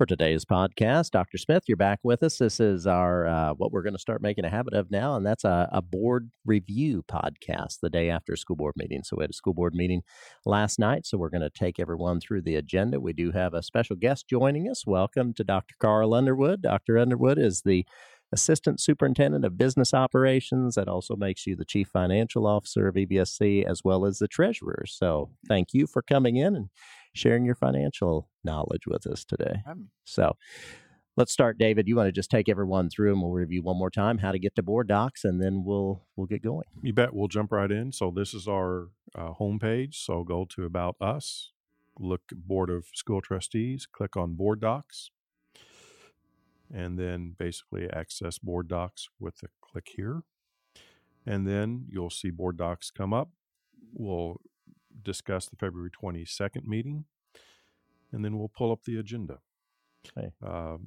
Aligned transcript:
For 0.00 0.06
today's 0.06 0.46
podcast, 0.46 1.10
Dr. 1.10 1.36
Smith, 1.36 1.64
you're 1.68 1.76
back 1.76 1.98
with 2.02 2.22
us. 2.22 2.38
This 2.38 2.58
is 2.58 2.86
our 2.86 3.26
uh, 3.26 3.52
what 3.52 3.70
we're 3.70 3.82
going 3.82 3.92
to 3.92 3.98
start 3.98 4.22
making 4.22 4.46
a 4.46 4.48
habit 4.48 4.72
of 4.72 4.90
now, 4.90 5.14
and 5.14 5.26
that's 5.26 5.44
a, 5.44 5.68
a, 5.72 5.82
board 5.82 6.30
review 6.46 7.04
podcast 7.06 7.80
the 7.82 7.90
day 7.90 8.08
after 8.08 8.34
school 8.34 8.56
board 8.56 8.72
meeting. 8.78 9.02
So 9.04 9.16
we 9.18 9.24
had 9.24 9.28
a 9.28 9.34
school 9.34 9.52
board 9.52 9.74
meeting 9.74 10.00
last 10.46 10.78
night, 10.78 11.04
so 11.04 11.18
we're 11.18 11.28
going 11.28 11.42
to 11.42 11.50
take 11.50 11.78
everyone 11.78 12.18
through 12.18 12.40
the 12.40 12.56
agenda. 12.56 12.98
We 12.98 13.12
do 13.12 13.30
have 13.32 13.52
a 13.52 13.62
special 13.62 13.94
guest 13.94 14.26
joining 14.26 14.70
us. 14.70 14.86
Welcome 14.86 15.34
to 15.34 15.44
Dr. 15.44 15.74
Carl 15.78 16.14
Underwood. 16.14 16.62
Dr. 16.62 16.96
Underwood 16.96 17.38
is 17.38 17.60
the 17.60 17.84
Assistant 18.32 18.80
Superintendent 18.80 19.44
of 19.44 19.58
Business 19.58 19.92
Operations. 19.92 20.76
That 20.76 20.88
also 20.88 21.14
makes 21.14 21.46
you 21.46 21.56
the 21.56 21.64
Chief 21.66 21.88
Financial 21.88 22.46
Officer 22.46 22.88
of 22.88 22.94
EVSC 22.94 23.66
as 23.66 23.82
well 23.84 24.06
as 24.06 24.18
the 24.18 24.28
Treasurer. 24.28 24.84
So 24.86 25.30
thank 25.46 25.74
you 25.74 25.86
for 25.86 26.00
coming 26.00 26.36
in 26.36 26.56
and 26.56 26.70
sharing 27.14 27.44
your 27.44 27.54
financial 27.56 28.28
knowledge 28.44 28.86
with 28.86 29.06
us 29.06 29.24
today. 29.24 29.62
So 30.04 30.36
let's 31.16 31.32
start, 31.32 31.58
David. 31.58 31.88
You 31.88 31.96
want 31.96 32.08
to 32.08 32.12
just 32.12 32.30
take 32.30 32.48
everyone 32.48 32.90
through 32.90 33.12
and 33.12 33.22
we'll 33.22 33.32
review 33.32 33.62
one 33.62 33.78
more 33.78 33.90
time 33.90 34.18
how 34.18 34.32
to 34.32 34.38
get 34.38 34.54
to 34.56 34.62
board 34.62 34.88
docs 34.88 35.24
and 35.24 35.42
then 35.42 35.64
we'll 35.64 36.06
we'll 36.16 36.26
get 36.26 36.42
going. 36.42 36.64
You 36.82 36.92
bet. 36.92 37.14
We'll 37.14 37.28
jump 37.28 37.52
right 37.52 37.70
in. 37.70 37.92
So 37.92 38.12
this 38.14 38.34
is 38.34 38.48
our 38.48 38.88
uh, 39.14 39.32
homepage. 39.40 39.94
So 39.96 40.24
go 40.24 40.46
to 40.50 40.64
About 40.64 40.96
Us, 41.00 41.52
look 41.98 42.22
Board 42.32 42.70
of 42.70 42.86
School 42.94 43.20
Trustees, 43.20 43.86
click 43.86 44.16
on 44.16 44.34
Board 44.34 44.60
Docs 44.60 45.10
and 46.72 46.98
then 46.98 47.34
basically 47.38 47.88
access 47.92 48.38
board 48.38 48.68
docs 48.68 49.08
with 49.18 49.42
a 49.42 49.48
click 49.60 49.88
here. 49.96 50.22
And 51.26 51.46
then 51.46 51.86
you'll 51.90 52.10
see 52.10 52.30
board 52.30 52.56
docs 52.56 52.90
come 52.90 53.12
up. 53.12 53.30
We'll 53.92 54.40
discuss 55.02 55.46
the 55.46 55.56
February 55.56 55.90
22nd 55.90 56.66
meeting, 56.66 57.04
and 58.12 58.24
then 58.24 58.38
we'll 58.38 58.48
pull 58.48 58.72
up 58.72 58.84
the 58.84 58.98
agenda. 58.98 59.38
Okay. 60.18 60.30
Um, 60.44 60.80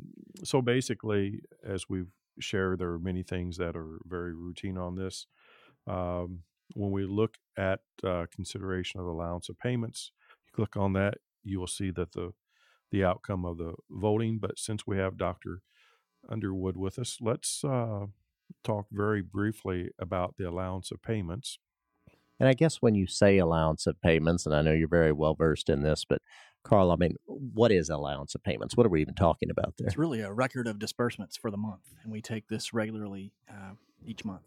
so 0.44 0.62
basically, 0.62 1.42
as 1.66 1.86
we've 1.90 2.12
shared, 2.40 2.80
there 2.80 2.90
are 2.90 3.00
many 3.00 3.24
things 3.24 3.58
that 3.58 3.76
are 3.76 4.00
very 4.06 4.34
routine 4.34 4.78
on 4.78 4.96
this. 4.96 5.28
Um, 5.88 6.40
when 6.76 6.92
we 6.92 7.06
look 7.06 7.38
at 7.58 7.82
uh, 8.04 8.26
consideration 8.34 9.00
of 9.00 9.06
allowance 9.06 9.50
of 9.50 9.60
payments, 9.60 10.12
you 10.48 10.52
click 10.56 10.76
on 10.76 10.94
that, 10.94 11.16
you 11.44 11.60
will 11.60 11.68
see 11.68 11.92
that 11.92 12.14
the 12.14 12.34
the 12.92 13.04
outcome 13.04 13.44
of 13.44 13.58
the 13.58 13.74
voting. 13.90 14.38
But 14.40 14.60
since 14.60 14.86
we 14.86 14.98
have 14.98 15.18
Dr. 15.18 15.62
Underwood 16.30 16.78
with 16.78 17.00
us, 17.00 17.18
let's 17.20 17.64
uh, 17.64 18.06
talk 18.64 18.86
very 18.92 19.24
briefly 19.24 19.90
about 20.00 20.36
the 20.38 20.48
allowance 20.48 20.92
of 20.92 21.02
payments. 21.02 21.58
And 22.40 22.50
I 22.50 22.54
guess 22.54 22.78
when 22.78 22.96
you 22.96 23.08
say 23.08 23.38
allowance 23.38 23.88
of 23.88 24.02
payments, 24.02 24.46
and 24.46 24.56
I 24.56 24.62
know 24.62 24.74
you're 24.74 24.88
very 24.88 25.12
well 25.12 25.36
versed 25.36 25.70
in 25.70 25.84
this, 25.84 26.06
but 26.08 26.22
Carl, 26.64 26.92
I 26.92 26.96
mean, 26.96 27.16
what 27.26 27.72
is 27.72 27.90
allowance 27.90 28.36
of 28.36 28.44
payments? 28.44 28.76
What 28.76 28.86
are 28.86 28.90
we 28.90 29.02
even 29.02 29.16
talking 29.16 29.50
about 29.50 29.76
there? 29.78 29.88
It's 29.88 29.98
really 29.98 30.22
a 30.22 30.32
record 30.32 30.68
of 30.68 30.80
disbursements 30.80 31.38
for 31.38 31.52
the 31.52 31.58
month, 31.58 31.94
and 32.04 32.12
we 32.12 32.22
take 32.22 32.48
this 32.48 32.74
regularly 32.74 33.34
uh, 33.50 33.74
each 34.06 34.24
month. 34.24 34.44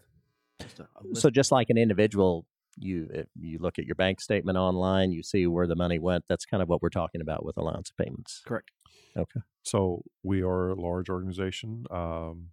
Just 0.61 0.81
a, 0.81 0.85
a 0.85 1.15
so, 1.15 1.29
just 1.29 1.53
like 1.53 1.69
an 1.69 1.77
individual, 1.77 2.47
you 2.79 3.27
you 3.39 3.59
look 3.59 3.79
at 3.79 3.85
your 3.85 3.95
bank 3.95 4.21
statement 4.21 4.57
online, 4.57 5.13
you 5.13 5.23
see 5.23 5.47
where 5.47 5.67
the 5.67 5.77
money 5.77 5.99
went. 5.99 6.25
That's 6.29 6.47
kind 6.47 6.63
of 6.63 6.69
what 6.69 6.83
we're 6.83 6.89
talking 6.89 7.21
about 7.21 7.45
with 7.45 7.59
allowance 7.59 7.91
of 7.91 8.03
payments. 8.03 8.43
Correct. 8.47 8.71
Okay. 9.17 9.41
So 9.63 10.03
we 10.23 10.43
are 10.43 10.71
a 10.71 10.81
large 10.81 11.09
organization, 11.11 11.85
um, 11.91 12.49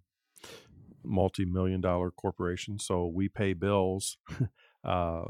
multi-million 1.02 1.80
dollar 1.80 2.10
corporation. 2.10 2.78
So 2.78 3.06
we 3.06 3.28
pay 3.28 3.52
bills 3.52 4.18
uh, 4.84 5.24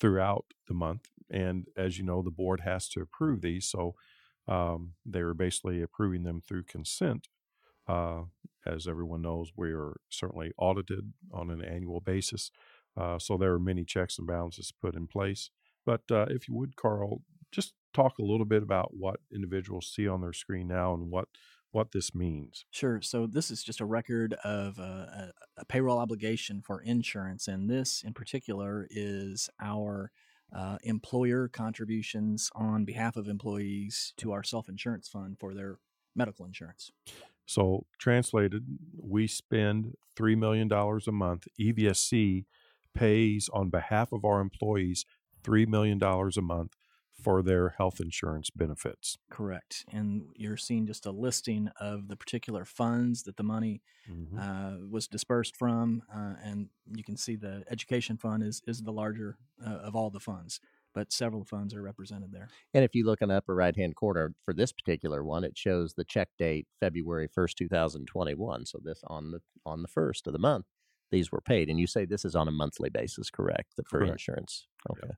throughout 0.00 0.46
the 0.66 0.74
month, 0.74 1.08
and 1.30 1.66
as 1.76 1.98
you 1.98 2.04
know, 2.04 2.22
the 2.22 2.30
board 2.30 2.60
has 2.60 2.88
to 2.90 3.00
approve 3.00 3.42
these. 3.42 3.66
So 3.66 3.94
um, 4.46 4.94
they 5.04 5.20
are 5.20 5.34
basically 5.34 5.82
approving 5.82 6.22
them 6.22 6.40
through 6.40 6.64
consent. 6.64 7.28
Uh, 7.86 8.22
as 8.66 8.86
everyone 8.86 9.22
knows, 9.22 9.50
we 9.56 9.72
are 9.72 9.96
certainly 10.10 10.52
audited 10.58 11.12
on 11.32 11.50
an 11.50 11.62
annual 11.62 12.00
basis. 12.00 12.50
Uh, 12.96 13.18
so 13.18 13.36
there 13.36 13.52
are 13.52 13.58
many 13.60 13.84
checks 13.84 14.18
and 14.18 14.26
balances 14.26 14.72
put 14.80 14.94
in 14.94 15.06
place. 15.06 15.50
But 15.86 16.02
uh, 16.10 16.26
if 16.28 16.48
you 16.48 16.54
would, 16.54 16.76
Carl, 16.76 17.22
just 17.50 17.72
talk 17.94 18.18
a 18.18 18.24
little 18.24 18.44
bit 18.44 18.62
about 18.62 18.90
what 18.94 19.20
individuals 19.34 19.92
see 19.94 20.06
on 20.06 20.20
their 20.20 20.32
screen 20.32 20.68
now 20.68 20.92
and 20.94 21.10
what 21.10 21.28
what 21.72 21.92
this 21.92 22.14
means. 22.14 22.64
Sure. 22.70 23.00
So 23.02 23.26
this 23.26 23.50
is 23.50 23.62
just 23.62 23.80
a 23.80 23.84
record 23.84 24.34
of 24.44 24.78
a, 24.78 25.32
a, 25.58 25.60
a 25.60 25.64
payroll 25.66 25.98
obligation 25.98 26.62
for 26.62 26.80
insurance, 26.80 27.48
and 27.48 27.68
this 27.68 28.02
in 28.02 28.14
particular 28.14 28.86
is 28.90 29.50
our 29.60 30.10
uh, 30.54 30.78
employer 30.82 31.48
contributions 31.48 32.50
on 32.54 32.84
behalf 32.84 33.16
of 33.16 33.28
employees 33.28 34.14
to 34.16 34.32
our 34.32 34.42
self 34.42 34.68
insurance 34.68 35.08
fund 35.08 35.36
for 35.38 35.54
their 35.54 35.78
medical 36.16 36.46
insurance. 36.46 36.90
So, 37.46 37.86
translated, 37.98 38.64
we 38.98 39.26
spend 39.26 39.94
$3 40.18 40.36
million 40.36 40.70
a 40.72 41.12
month. 41.12 41.48
EVSC 41.58 42.44
pays 42.94 43.48
on 43.52 43.70
behalf 43.70 44.12
of 44.12 44.24
our 44.24 44.40
employees 44.40 45.06
$3 45.44 45.66
million 45.66 46.02
a 46.02 46.42
month 46.42 46.76
for 47.22 47.42
their 47.42 47.70
health 47.70 48.00
insurance 48.00 48.50
benefits. 48.50 49.18
Correct. 49.30 49.84
And 49.90 50.26
you're 50.36 50.56
seeing 50.56 50.86
just 50.86 51.06
a 51.06 51.10
listing 51.10 51.68
of 51.80 52.08
the 52.08 52.16
particular 52.16 52.64
funds 52.64 53.24
that 53.24 53.36
the 53.36 53.42
money 53.42 53.82
mm-hmm. 54.10 54.38
uh, 54.38 54.86
was 54.88 55.08
dispersed 55.08 55.56
from. 55.56 56.02
Uh, 56.14 56.34
and 56.42 56.68
you 56.94 57.02
can 57.02 57.16
see 57.16 57.36
the 57.36 57.64
education 57.70 58.16
fund 58.16 58.42
is, 58.42 58.62
is 58.66 58.82
the 58.82 58.92
larger 58.92 59.36
uh, 59.64 59.70
of 59.70 59.96
all 59.96 60.10
the 60.10 60.20
funds. 60.20 60.60
But 60.94 61.12
several 61.12 61.44
funds 61.44 61.74
are 61.74 61.82
represented 61.82 62.32
there. 62.32 62.48
And 62.72 62.82
if 62.82 62.94
you 62.94 63.04
look 63.04 63.20
in 63.20 63.28
the 63.28 63.36
upper 63.36 63.54
right 63.54 63.76
hand 63.76 63.94
corner 63.94 64.34
for 64.44 64.54
this 64.54 64.72
particular 64.72 65.22
one, 65.22 65.44
it 65.44 65.56
shows 65.56 65.94
the 65.94 66.04
check 66.04 66.28
date 66.38 66.66
February 66.80 67.28
1st, 67.28 67.54
2021. 67.54 68.66
So 68.66 68.78
this 68.82 69.00
on 69.06 69.30
the 69.30 69.40
on 69.66 69.82
the 69.82 69.88
first 69.88 70.26
of 70.26 70.32
the 70.32 70.38
month 70.38 70.64
these 71.10 71.32
were 71.32 71.40
paid. 71.40 71.68
And 71.68 71.78
you 71.78 71.86
say 71.86 72.04
this 72.04 72.24
is 72.24 72.36
on 72.36 72.48
a 72.48 72.52
monthly 72.52 72.90
basis, 72.90 73.30
correct? 73.30 73.74
For 73.86 74.00
correct. 74.00 74.12
insurance. 74.12 74.66
Okay. 74.90 75.00
Yeah. 75.04 75.12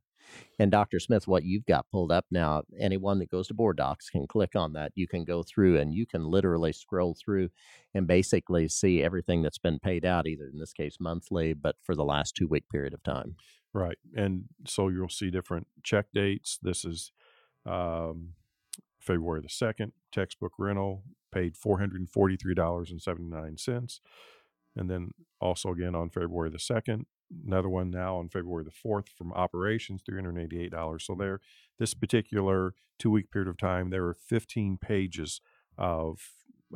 And 0.59 0.71
Dr. 0.71 1.01
Smith, 1.01 1.27
what 1.27 1.45
you've 1.45 1.67
got 1.67 1.87
pulled 1.91 2.13
up 2.13 2.27
now, 2.31 2.63
anyone 2.79 3.19
that 3.19 3.31
goes 3.31 3.49
to 3.49 3.55
Board 3.55 3.79
Docs 3.79 4.11
can 4.11 4.27
click 4.27 4.55
on 4.55 4.75
that. 4.75 4.93
You 4.95 5.09
can 5.09 5.25
go 5.25 5.43
through 5.43 5.79
and 5.79 5.95
you 5.95 6.07
can 6.07 6.25
literally 6.25 6.73
scroll 6.73 7.17
through 7.23 7.51
and 7.95 8.07
basically 8.07 8.69
see 8.69 9.03
everything 9.03 9.43
that's 9.43 9.59
been 9.59 9.79
paid 9.79 10.05
out, 10.05 10.27
either 10.27 10.49
in 10.53 10.59
this 10.59 10.73
case 10.73 10.97
monthly, 11.01 11.55
but 11.55 11.77
for 11.83 11.95
the 11.95 12.05
last 12.05 12.37
two 12.37 12.49
week 12.49 12.65
period 12.71 12.95
of 12.95 13.03
time. 13.03 13.37
Right. 13.73 13.99
And 14.17 14.45
so 14.67 14.89
you'll 14.89 15.09
see 15.09 15.31
different 15.31 15.69
check 15.83 16.07
dates. 16.13 16.59
This 16.61 16.85
is 16.85 17.13
um, 17.67 18.35
February 19.01 19.41
the 19.41 19.49
2nd, 19.49 19.93
textbook 20.13 20.53
rental, 20.59 21.05
paid 21.33 21.55
$443.79. 21.55 24.01
And 24.77 24.91
then 24.91 25.13
also 25.41 25.71
again 25.71 25.95
on 25.95 26.11
February 26.11 26.51
the 26.51 26.59
2nd, 26.59 27.05
another 27.47 27.69
one 27.69 27.91
now 27.91 28.17
on 28.17 28.29
February 28.29 28.65
the 28.65 28.89
4th 28.89 29.09
from 29.09 29.33
operations, 29.33 30.03
$388. 30.09 31.03
So 31.03 31.15
there, 31.15 31.41
this 31.79 31.95
particular 31.95 32.75
two 32.99 33.11
week 33.11 33.31
period 33.31 33.49
of 33.49 33.57
time, 33.57 33.91
there 33.91 34.05
are 34.07 34.15
15 34.15 34.79
pages 34.79 35.41
of 35.79 36.21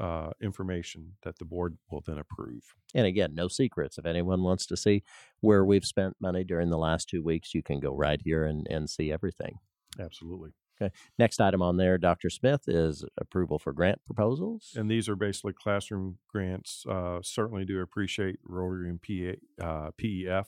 uh, 0.01 0.31
information 0.43 1.13
that 1.23 1.39
the 1.39 1.45
board 1.45 1.79
will 1.91 2.03
then 2.05 2.19
approve. 2.19 2.75
And 2.95 3.07
again, 3.07 3.35
no 3.35 3.49
secrets. 3.49 3.99
If 3.99 4.07
anyone 4.07 4.43
wants 4.43 4.67
to 4.67 4.77
see 4.77 5.05
where 5.41 5.65
we've 5.65 5.85
spent 5.85 6.17
money 6.21 6.45
during 6.45 6.71
the 6.71 6.79
last 6.79 7.09
two 7.09 7.23
weeks, 7.23 7.55
you 7.55 7.63
can 7.63 7.81
go 7.81 7.95
right 7.95 8.21
here 8.25 8.45
and, 8.45 8.67
and 8.69 8.91
see 8.91 9.13
everything. 9.13 9.59
Absolutely. 10.01 10.51
Okay. 10.81 10.93
Next 11.19 11.41
item 11.41 11.63
on 11.63 11.77
there, 11.77 11.99
Dr. 11.99 12.31
Smith, 12.31 12.63
is 12.67 13.05
approval 13.19 13.59
for 13.59 13.73
grant 13.73 14.01
proposals. 14.07 14.73
And 14.75 14.91
these 14.91 15.09
are 15.09 15.17
basically 15.17 15.53
classroom 15.53 16.19
grants. 16.29 16.85
Uh, 16.89 17.21
certainly 17.23 17.65
do 17.65 17.81
appreciate 17.81 18.39
Rotary 18.45 18.91
and 18.91 19.01
PA, 19.01 19.65
uh, 19.65 19.91
PEF 20.01 20.47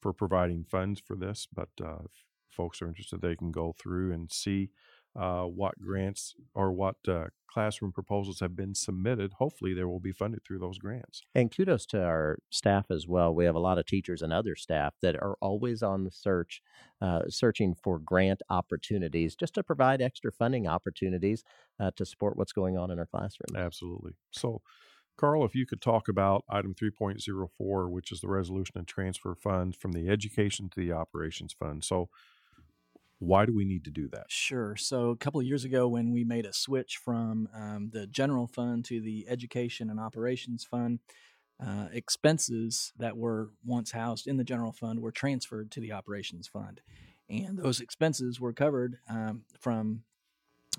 for 0.00 0.12
providing 0.12 0.64
funds 0.64 1.00
for 1.00 1.16
this, 1.16 1.46
but 1.52 1.68
uh, 1.82 1.98
if 2.04 2.24
folks 2.50 2.82
are 2.82 2.88
interested, 2.88 3.20
they 3.20 3.36
can 3.36 3.50
go 3.50 3.74
through 3.78 4.12
and 4.12 4.30
see 4.32 4.70
uh, 5.16 5.42
what 5.42 5.80
grants 5.80 6.34
or 6.54 6.72
what 6.72 6.96
uh, 7.08 7.24
classroom 7.48 7.90
proposals 7.90 8.40
have 8.40 8.54
been 8.54 8.74
submitted. 8.74 9.32
Hopefully, 9.34 9.74
they 9.74 9.84
will 9.84 10.00
be 10.00 10.12
funded 10.12 10.44
through 10.44 10.58
those 10.58 10.78
grants. 10.78 11.22
And 11.34 11.54
kudos 11.54 11.86
to 11.86 12.02
our 12.02 12.38
staff 12.50 12.86
as 12.90 13.08
well. 13.08 13.34
We 13.34 13.44
have 13.44 13.54
a 13.54 13.60
lot 13.60 13.78
of 13.78 13.86
teachers 13.86 14.22
and 14.22 14.32
other 14.32 14.54
staff 14.54 14.94
that 15.02 15.16
are 15.16 15.36
always 15.40 15.82
on 15.82 16.04
the 16.04 16.10
search, 16.10 16.62
uh, 17.00 17.22
searching 17.28 17.74
for 17.74 17.98
grant 17.98 18.42
opportunities 18.50 19.34
just 19.34 19.54
to 19.54 19.62
provide 19.62 20.00
extra 20.00 20.30
funding 20.30 20.68
opportunities 20.68 21.42
uh, 21.80 21.90
to 21.96 22.06
support 22.06 22.36
what's 22.36 22.52
going 22.52 22.76
on 22.76 22.90
in 22.90 22.98
our 22.98 23.06
classroom. 23.06 23.56
Absolutely. 23.56 24.12
So, 24.30 24.62
Carl, 25.16 25.44
if 25.44 25.54
you 25.54 25.66
could 25.66 25.80
talk 25.80 26.06
about 26.06 26.44
item 26.48 26.74
3.04, 26.74 27.90
which 27.90 28.12
is 28.12 28.20
the 28.20 28.28
resolution 28.28 28.78
and 28.78 28.86
transfer 28.86 29.34
funds 29.34 29.76
from 29.76 29.92
the 29.92 30.08
education 30.08 30.68
to 30.70 30.80
the 30.80 30.92
operations 30.92 31.52
fund. 31.52 31.82
So, 31.82 32.08
why 33.18 33.46
do 33.46 33.54
we 33.54 33.64
need 33.64 33.84
to 33.84 33.90
do 33.90 34.08
that? 34.08 34.26
Sure. 34.28 34.76
So, 34.76 35.10
a 35.10 35.16
couple 35.16 35.40
of 35.40 35.46
years 35.46 35.64
ago, 35.64 35.88
when 35.88 36.12
we 36.12 36.24
made 36.24 36.46
a 36.46 36.52
switch 36.52 36.96
from 36.96 37.48
um, 37.54 37.90
the 37.92 38.06
general 38.06 38.46
fund 38.46 38.84
to 38.86 39.00
the 39.00 39.26
education 39.28 39.90
and 39.90 39.98
operations 39.98 40.64
fund, 40.64 41.00
uh, 41.64 41.88
expenses 41.92 42.92
that 42.96 43.16
were 43.16 43.50
once 43.64 43.90
housed 43.90 44.28
in 44.28 44.36
the 44.36 44.44
general 44.44 44.72
fund 44.72 45.00
were 45.00 45.10
transferred 45.10 45.70
to 45.72 45.80
the 45.80 45.92
operations 45.92 46.46
fund. 46.46 46.80
And 47.28 47.58
those 47.58 47.80
expenses 47.80 48.40
were 48.40 48.52
covered 48.52 48.98
um, 49.10 49.42
from 49.58 50.04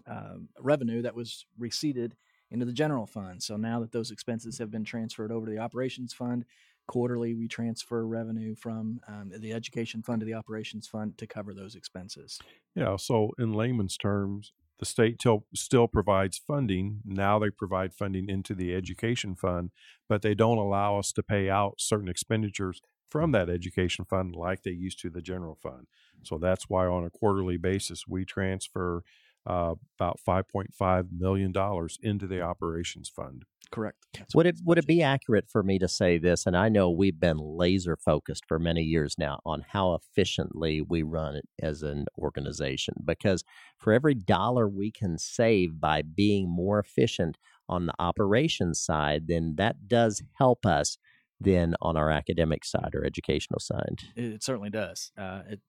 um, 0.08 0.50
revenue 0.60 1.02
that 1.02 1.16
was 1.16 1.46
receipted 1.58 2.16
into 2.50 2.66
the 2.66 2.74
general 2.74 3.06
fund. 3.06 3.44
So 3.44 3.58
now 3.58 3.80
that 3.82 3.92
those 3.92 4.10
expenses 4.10 4.58
have 4.58 4.72
been 4.72 4.86
transferred 4.86 5.32
over 5.32 5.46
to 5.46 5.52
the 5.52 5.60
operations 5.60 6.14
fund, 6.14 6.46
quarterly 6.90 7.36
we 7.36 7.48
transfer 7.48 8.04
revenue 8.04 8.56
from 8.56 9.00
um, 9.08 9.32
the 9.38 9.54
education 9.54 10.02
fund 10.02 10.20
to 10.22 10.26
the 10.26 10.34
operations 10.34 10.88
fund 10.88 11.16
to 11.20 11.28
cover 11.28 11.54
those 11.54 11.76
expenses. 11.76 12.40
Yeah. 12.74 12.96
So, 12.96 13.30
in 13.38 13.54
layman's 13.54 13.96
terms, 13.96 14.54
the 14.80 14.88
state 14.88 15.20
till, 15.20 15.46
still 15.54 15.88
provides 15.88 16.40
funding. 16.40 17.02
Now 17.06 17.38
they 17.38 17.52
provide 17.52 17.94
funding 17.94 18.28
into 18.28 18.56
the 18.56 18.74
education 18.74 19.36
fund, 19.36 19.70
but 20.08 20.24
they 20.24 20.34
don't 20.34 20.58
allow 20.58 20.98
us 20.98 21.12
to 21.12 21.22
pay 21.22 21.48
out 21.48 21.76
certain 21.78 22.10
expenditures 22.10 22.82
from 23.08 23.34
that 23.34 23.50
education 23.50 24.04
fund 24.06 24.36
like 24.36 24.64
they 24.64 24.72
used 24.72 25.00
to 25.02 25.12
the 25.12 25.22
general 25.22 25.60
fund. 25.62 25.86
So 26.24 26.40
that's 26.40 26.70
why 26.70 26.88
on 26.88 27.06
a 27.06 27.12
quarterly 27.12 27.58
basis 27.58 28.08
we 28.08 28.26
transfer 28.26 29.04
uh, 29.48 29.76
about 30.00 30.20
five 30.20 30.48
point 30.48 30.74
five 30.74 31.08
million 31.16 31.52
dollars 31.52 31.98
into 32.02 32.28
the 32.28 32.42
operations 32.42 33.10
fund. 33.10 33.46
Correct. 33.72 33.98
That's 34.18 34.34
would 34.34 34.48
it 34.48 34.60
would 34.64 34.80
it 34.80 34.88
be 34.88 35.04
accurate 35.04 35.46
for 35.48 35.62
me 35.62 35.78
to 35.80 35.88
say 35.88 36.18
this? 36.18 36.46
And 36.46 36.58
I 36.58 36.70
know 36.70 36.90
we've 36.90 37.20
been 37.20 37.38
laser 37.38 37.96
focused 37.96 38.46
for 38.48 38.58
many 38.58 38.82
years 38.82 39.16
now 39.18 39.40
on 39.46 39.64
how 39.70 39.94
efficiently 39.94 40.82
we 40.82 41.04
run 41.04 41.36
it 41.36 41.48
as 41.62 41.84
an 41.84 42.06
organization. 42.18 42.96
Because 43.06 43.44
for 43.78 43.94
every 43.94 44.16
dollar 44.16 44.68
we 44.68 44.92
can 44.92 45.20
save 45.20 45.80
by 45.80 46.02
being 46.02 46.50
more 46.50 46.80
efficient 46.80 47.38
on 47.68 47.86
the 47.86 47.94
operations 48.00 48.82
side, 48.82 49.28
then 49.28 49.54
that 49.58 49.88
does 49.88 50.24
help 50.40 50.66
us 50.66 50.98
then 51.40 51.76
on 51.82 51.96
our 51.96 52.10
academic 52.10 52.66
side 52.66 52.92
or 52.94 53.06
educational 53.06 53.60
side. 53.60 54.00
It 54.16 54.44
certainly 54.44 54.72
does. 54.72 55.12
Uh, 55.18 55.42
it, 55.48 55.62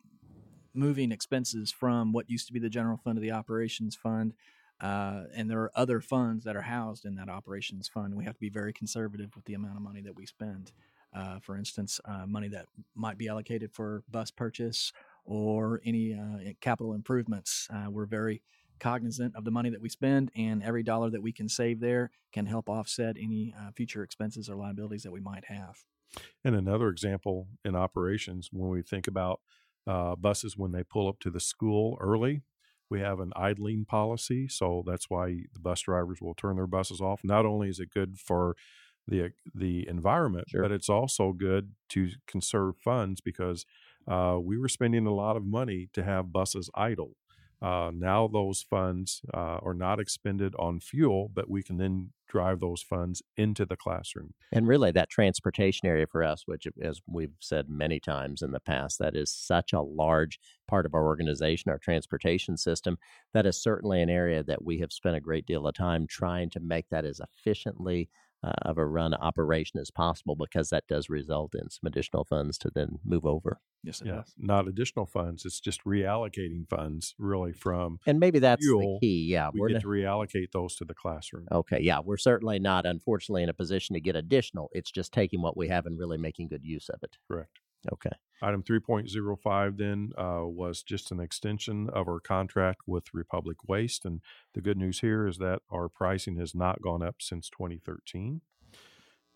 moving 0.74 1.12
expenses 1.12 1.70
from 1.70 2.12
what 2.12 2.30
used 2.30 2.46
to 2.46 2.52
be 2.52 2.60
the 2.60 2.70
general 2.70 2.96
fund 2.96 3.16
to 3.16 3.20
the 3.20 3.32
operations 3.32 3.94
fund. 3.94 4.34
Uh, 4.80 5.24
and 5.34 5.50
there 5.50 5.60
are 5.60 5.72
other 5.74 6.00
funds 6.00 6.44
that 6.44 6.56
are 6.56 6.62
housed 6.62 7.04
in 7.04 7.14
that 7.16 7.28
operations 7.28 7.86
fund. 7.88 8.14
We 8.14 8.24
have 8.24 8.34
to 8.34 8.40
be 8.40 8.48
very 8.48 8.72
conservative 8.72 9.36
with 9.36 9.44
the 9.44 9.54
amount 9.54 9.76
of 9.76 9.82
money 9.82 10.00
that 10.00 10.16
we 10.16 10.26
spend. 10.26 10.72
Uh, 11.14 11.38
for 11.40 11.56
instance, 11.56 12.00
uh, 12.04 12.24
money 12.26 12.48
that 12.48 12.66
might 12.94 13.18
be 13.18 13.28
allocated 13.28 13.72
for 13.72 14.04
bus 14.10 14.30
purchase 14.30 14.92
or 15.24 15.80
any 15.84 16.14
uh, 16.14 16.52
capital 16.60 16.94
improvements. 16.94 17.68
Uh, 17.72 17.90
we're 17.90 18.06
very 18.06 18.42
cognizant 18.78 19.36
of 19.36 19.44
the 19.44 19.50
money 19.50 19.68
that 19.70 19.82
we 19.82 19.88
spend, 19.88 20.30
and 20.34 20.62
every 20.62 20.82
dollar 20.82 21.10
that 21.10 21.22
we 21.22 21.32
can 21.32 21.48
save 21.48 21.80
there 21.80 22.10
can 22.32 22.46
help 22.46 22.68
offset 22.68 23.16
any 23.20 23.54
uh, 23.58 23.70
future 23.72 24.02
expenses 24.02 24.48
or 24.48 24.56
liabilities 24.56 25.02
that 25.02 25.12
we 25.12 25.20
might 25.20 25.44
have. 25.44 25.84
And 26.44 26.56
another 26.56 26.88
example 26.88 27.46
in 27.64 27.76
operations, 27.76 28.48
when 28.52 28.70
we 28.70 28.82
think 28.82 29.06
about 29.06 29.40
uh, 29.86 30.16
buses 30.16 30.56
when 30.56 30.72
they 30.72 30.82
pull 30.82 31.08
up 31.08 31.18
to 31.20 31.30
the 31.30 31.40
school 31.40 31.96
early. 32.00 32.42
We 32.90 33.00
have 33.00 33.20
an 33.20 33.32
idling 33.36 33.84
policy, 33.84 34.48
so 34.48 34.82
that's 34.84 35.08
why 35.08 35.44
the 35.52 35.60
bus 35.60 35.82
drivers 35.82 36.20
will 36.20 36.34
turn 36.34 36.56
their 36.56 36.66
buses 36.66 37.00
off. 37.00 37.20
Not 37.22 37.46
only 37.46 37.68
is 37.68 37.78
it 37.78 37.90
good 37.90 38.18
for 38.18 38.56
the 39.06 39.30
the 39.54 39.86
environment, 39.88 40.46
sure. 40.50 40.62
but 40.62 40.72
it's 40.72 40.88
also 40.88 41.32
good 41.32 41.72
to 41.90 42.10
conserve 42.26 42.76
funds 42.82 43.20
because 43.20 43.64
uh, 44.08 44.38
we 44.42 44.58
were 44.58 44.68
spending 44.68 45.06
a 45.06 45.14
lot 45.14 45.36
of 45.36 45.44
money 45.44 45.88
to 45.92 46.02
have 46.02 46.32
buses 46.32 46.68
idle. 46.74 47.16
Uh, 47.62 47.90
now 47.94 48.26
those 48.26 48.62
funds 48.62 49.20
uh, 49.34 49.58
are 49.62 49.74
not 49.74 50.00
expended 50.00 50.54
on 50.58 50.80
fuel, 50.80 51.30
but 51.32 51.50
we 51.50 51.62
can 51.62 51.76
then 51.76 52.10
drive 52.28 52.60
those 52.60 52.80
funds 52.80 53.22
into 53.36 53.66
the 53.66 53.76
classroom. 53.76 54.32
And 54.52 54.66
really, 54.66 54.92
that 54.92 55.10
transportation 55.10 55.88
area 55.88 56.06
for 56.06 56.22
us, 56.22 56.44
which, 56.46 56.66
as 56.80 57.02
we've 57.06 57.34
said 57.40 57.68
many 57.68 58.00
times 58.00 58.40
in 58.40 58.52
the 58.52 58.60
past, 58.60 58.98
that 59.00 59.16
is 59.16 59.32
such 59.32 59.72
a 59.72 59.80
large 59.82 60.38
part 60.68 60.86
of 60.86 60.94
our 60.94 61.04
organization, 61.04 61.70
our 61.70 61.78
transportation 61.78 62.56
system. 62.56 62.96
That 63.34 63.46
is 63.46 63.60
certainly 63.60 64.00
an 64.00 64.10
area 64.10 64.42
that 64.44 64.64
we 64.64 64.78
have 64.78 64.92
spent 64.92 65.16
a 65.16 65.20
great 65.20 65.44
deal 65.44 65.66
of 65.66 65.74
time 65.74 66.06
trying 66.06 66.50
to 66.50 66.60
make 66.60 66.88
that 66.90 67.04
as 67.04 67.20
efficiently 67.20 68.08
uh, 68.42 68.52
of 68.62 68.78
a 68.78 68.86
run 68.86 69.14
operation 69.14 69.78
as 69.80 69.90
possible 69.90 70.36
because 70.36 70.70
that 70.70 70.86
does 70.88 71.08
result 71.08 71.54
in 71.54 71.68
some 71.70 71.86
additional 71.86 72.24
funds 72.24 72.58
to 72.58 72.70
then 72.74 72.98
move 73.04 73.26
over. 73.26 73.60
Yes, 73.82 74.00
it 74.00 74.08
yeah, 74.08 74.16
does. 74.16 74.34
Not 74.38 74.68
additional 74.68 75.06
funds. 75.06 75.44
It's 75.44 75.60
just 75.60 75.84
reallocating 75.84 76.68
funds 76.68 77.14
really 77.18 77.52
from 77.52 77.98
and 78.06 78.20
maybe 78.20 78.38
that's 78.38 78.64
fuel, 78.64 78.98
the 79.00 79.06
key. 79.06 79.26
Yeah, 79.30 79.50
we 79.52 79.72
get 79.72 79.82
to 79.82 79.86
reallocate 79.86 80.52
those 80.52 80.76
to 80.76 80.84
the 80.84 80.94
classroom. 80.94 81.48
Okay, 81.50 81.80
yeah, 81.80 82.00
we're 82.04 82.16
certainly 82.16 82.58
not, 82.58 82.86
unfortunately, 82.86 83.42
in 83.42 83.48
a 83.48 83.54
position 83.54 83.94
to 83.94 84.00
get 84.00 84.16
additional. 84.16 84.70
It's 84.72 84.90
just 84.90 85.12
taking 85.12 85.42
what 85.42 85.56
we 85.56 85.68
have 85.68 85.86
and 85.86 85.98
really 85.98 86.18
making 86.18 86.48
good 86.48 86.64
use 86.64 86.88
of 86.88 87.02
it. 87.02 87.16
Correct. 87.28 87.60
Okay. 87.92 88.10
Item 88.42 88.62
3.05 88.62 89.76
then 89.76 90.12
uh, 90.16 90.46
was 90.46 90.82
just 90.82 91.10
an 91.10 91.20
extension 91.20 91.90
of 91.90 92.08
our 92.08 92.20
contract 92.20 92.82
with 92.86 93.12
Republic 93.12 93.58
Waste. 93.68 94.04
And 94.04 94.20
the 94.54 94.62
good 94.62 94.78
news 94.78 95.00
here 95.00 95.26
is 95.26 95.38
that 95.38 95.60
our 95.70 95.88
pricing 95.88 96.36
has 96.36 96.54
not 96.54 96.80
gone 96.80 97.02
up 97.02 97.16
since 97.20 97.50
2013. 97.50 98.40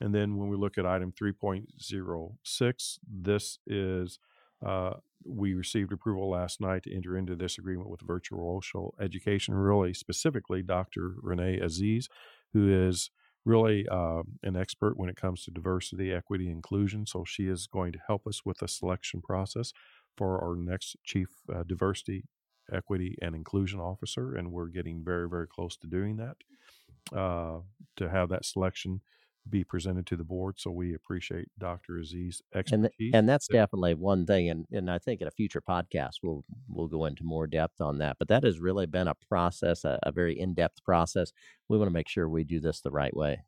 And 0.01 0.15
then 0.15 0.37
when 0.37 0.49
we 0.49 0.57
look 0.57 0.79
at 0.79 0.87
item 0.87 1.13
3.06, 1.13 2.99
this 3.07 3.59
is 3.67 4.19
uh, 4.65 4.95
we 5.27 5.55
received 5.55 5.93
approval 5.93 6.31
last 6.31 6.61
night 6.61 6.83
to 6.85 6.95
enter 6.95 7.17
into 7.17 7.37
this 7.37 7.59
agreement 7.59 7.91
with 7.91 8.01
Virtual 8.01 8.61
Social 8.63 8.95
Education, 9.01 9.55
really 9.55 9.95
specifically 9.95 10.63
Dr. 10.63 11.15
Renee 11.23 11.59
Aziz, 11.59 12.09
who 12.53 12.89
is 12.89 13.11
really 13.45 13.87
uh, 13.89 14.23
an 14.43 14.57
expert 14.57 14.97
when 14.97 15.09
it 15.09 15.17
comes 15.17 15.45
to 15.45 15.51
diversity, 15.51 16.13
equity, 16.13 16.51
inclusion. 16.51 17.07
So 17.07 17.25
she 17.25 17.47
is 17.49 17.67
going 17.67 17.93
to 17.93 17.99
help 18.07 18.27
us 18.27 18.45
with 18.45 18.59
the 18.59 18.69
selection 18.69 19.21
process 19.21 19.73
for 20.17 20.43
our 20.43 20.57
next 20.57 20.97
chief 21.05 21.29
uh, 21.55 21.65
diversity, 21.67 22.25
equity, 22.73 23.17
and 23.21 23.35
inclusion 23.35 23.81
officer, 23.81 24.35
and 24.35 24.53
we're 24.53 24.69
getting 24.69 25.03
very, 25.05 25.29
very 25.29 25.47
close 25.47 25.77
to 25.79 25.87
doing 25.87 26.17
that. 26.17 26.37
Uh, 27.15 27.61
to 27.97 28.09
have 28.09 28.31
that 28.31 28.47
selection 28.47 29.03
be 29.49 29.65
presented 29.65 30.07
to 30.07 30.17
the 30.17 30.25
board. 30.25 30.55
So 30.59 30.71
we 30.71 30.95
appreciate 30.95 31.49
Dr. 31.59 31.95
Aziz's 31.95 32.43
expertise. 32.55 32.91
And, 32.99 33.15
and 33.15 33.29
that's 33.29 33.47
definitely 33.49 33.95
one 33.95 34.27
thing. 34.27 34.49
And, 34.49 34.67
and 34.73 34.91
I 34.91 34.99
think 34.99 35.21
in 35.21 35.29
a 35.29 35.33
future 35.33 35.61
podcast, 35.61 36.15
we'll, 36.23 36.45
we'll 36.69 36.89
go 36.89 37.05
into 37.05 37.25
more 37.25 37.47
depth 37.47 37.81
on 37.81 37.99
that. 37.99 38.17
But 38.19 38.29
that 38.29 38.45
has 38.45 38.59
really 38.59 38.87
been 38.87 39.09
a 39.09 39.15
process, 39.29 39.85
a, 39.85 39.99
a 40.03 40.13
very 40.13 40.39
in 40.39 40.55
depth 40.55 40.83
process. 40.83 41.33
We 41.69 41.79
want 41.79 41.89
to 41.89 41.95
make 41.95 42.09
sure 42.09 42.29
we 42.29 42.45
do 42.45 42.61
this 42.61 42.81
the 42.81 42.91
right 42.91 43.15
way. 43.15 43.43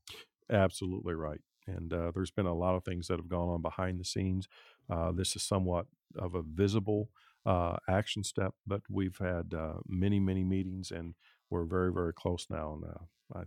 Absolutely 0.50 1.14
right. 1.14 1.40
And 1.66 1.92
uh, 1.92 2.12
there's 2.14 2.30
been 2.30 2.46
a 2.46 2.54
lot 2.54 2.76
of 2.76 2.84
things 2.84 3.08
that 3.08 3.18
have 3.18 3.28
gone 3.28 3.48
on 3.48 3.62
behind 3.62 3.98
the 3.98 4.04
scenes. 4.04 4.46
Uh, 4.88 5.12
this 5.12 5.34
is 5.34 5.42
somewhat 5.42 5.86
of 6.16 6.34
a 6.34 6.42
visible 6.42 7.10
uh, 7.44 7.76
action 7.88 8.22
step, 8.22 8.54
but 8.66 8.82
we've 8.90 9.18
had 9.18 9.54
uh, 9.54 9.74
many, 9.88 10.20
many 10.20 10.44
meetings 10.44 10.90
and 10.90 11.14
we're 11.50 11.64
very, 11.64 11.92
very 11.92 12.12
close 12.12 12.46
now. 12.50 12.74
And 12.74 12.84
uh, 12.84 13.38
I 13.38 13.42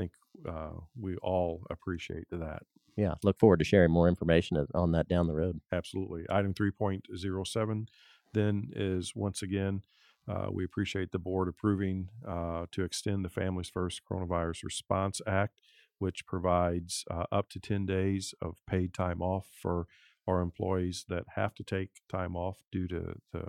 think 0.00 0.12
uh, 0.48 0.80
we 0.98 1.16
all 1.16 1.62
appreciate 1.70 2.26
that. 2.30 2.62
Yeah, 2.96 3.14
look 3.22 3.38
forward 3.38 3.58
to 3.58 3.64
sharing 3.64 3.90
more 3.90 4.08
information 4.08 4.66
on 4.74 4.92
that 4.92 5.08
down 5.08 5.26
the 5.26 5.34
road. 5.34 5.60
Absolutely. 5.72 6.24
Item 6.28 6.54
3.07 6.54 7.86
then 8.32 8.70
is 8.74 9.12
once 9.14 9.42
again, 9.42 9.82
uh, 10.28 10.46
we 10.50 10.64
appreciate 10.64 11.10
the 11.10 11.18
board 11.18 11.48
approving 11.48 12.08
uh, 12.26 12.66
to 12.72 12.84
extend 12.84 13.24
the 13.24 13.30
Families 13.30 13.68
First 13.68 14.02
Coronavirus 14.10 14.64
Response 14.64 15.20
Act, 15.26 15.60
which 15.98 16.26
provides 16.26 17.04
uh, 17.10 17.24
up 17.32 17.48
to 17.50 17.60
10 17.60 17.86
days 17.86 18.34
of 18.40 18.58
paid 18.66 18.94
time 18.94 19.20
off 19.22 19.48
for 19.52 19.86
our 20.28 20.40
employees 20.40 21.04
that 21.08 21.24
have 21.34 21.54
to 21.54 21.64
take 21.64 21.90
time 22.08 22.36
off 22.36 22.58
due 22.70 22.86
to 22.88 23.14
the 23.32 23.44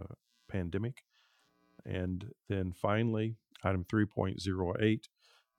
pandemic. 0.50 1.03
And 1.86 2.31
then 2.48 2.74
finally, 2.74 3.36
item 3.63 3.86
3.08 3.86 5.01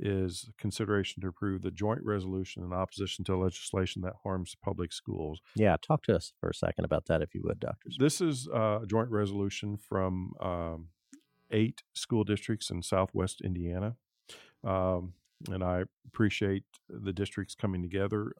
is 0.02 0.50
consideration 0.58 1.22
to 1.22 1.28
approve 1.28 1.62
the 1.62 1.70
joint 1.70 2.00
resolution 2.04 2.62
in 2.62 2.72
opposition 2.72 3.24
to 3.24 3.36
legislation 3.36 4.02
that 4.02 4.14
harms 4.24 4.56
public 4.62 4.92
schools. 4.92 5.40
Yeah, 5.54 5.76
talk 5.80 6.02
to 6.04 6.16
us 6.16 6.32
for 6.40 6.50
a 6.50 6.54
second 6.54 6.84
about 6.84 7.06
that, 7.06 7.22
if 7.22 7.34
you 7.34 7.42
would, 7.44 7.60
Doctor. 7.60 7.88
This 7.98 8.20
is 8.20 8.48
a 8.52 8.80
joint 8.86 9.10
resolution 9.10 9.76
from 9.76 10.32
um, 10.40 10.88
eight 11.50 11.82
school 11.94 12.24
districts 12.24 12.70
in 12.70 12.82
Southwest 12.82 13.40
Indiana. 13.42 13.96
Um, 14.64 15.14
and 15.50 15.62
I 15.62 15.84
appreciate 16.06 16.64
the 16.88 17.12
districts 17.12 17.54
coming 17.54 17.82
together 17.82 18.32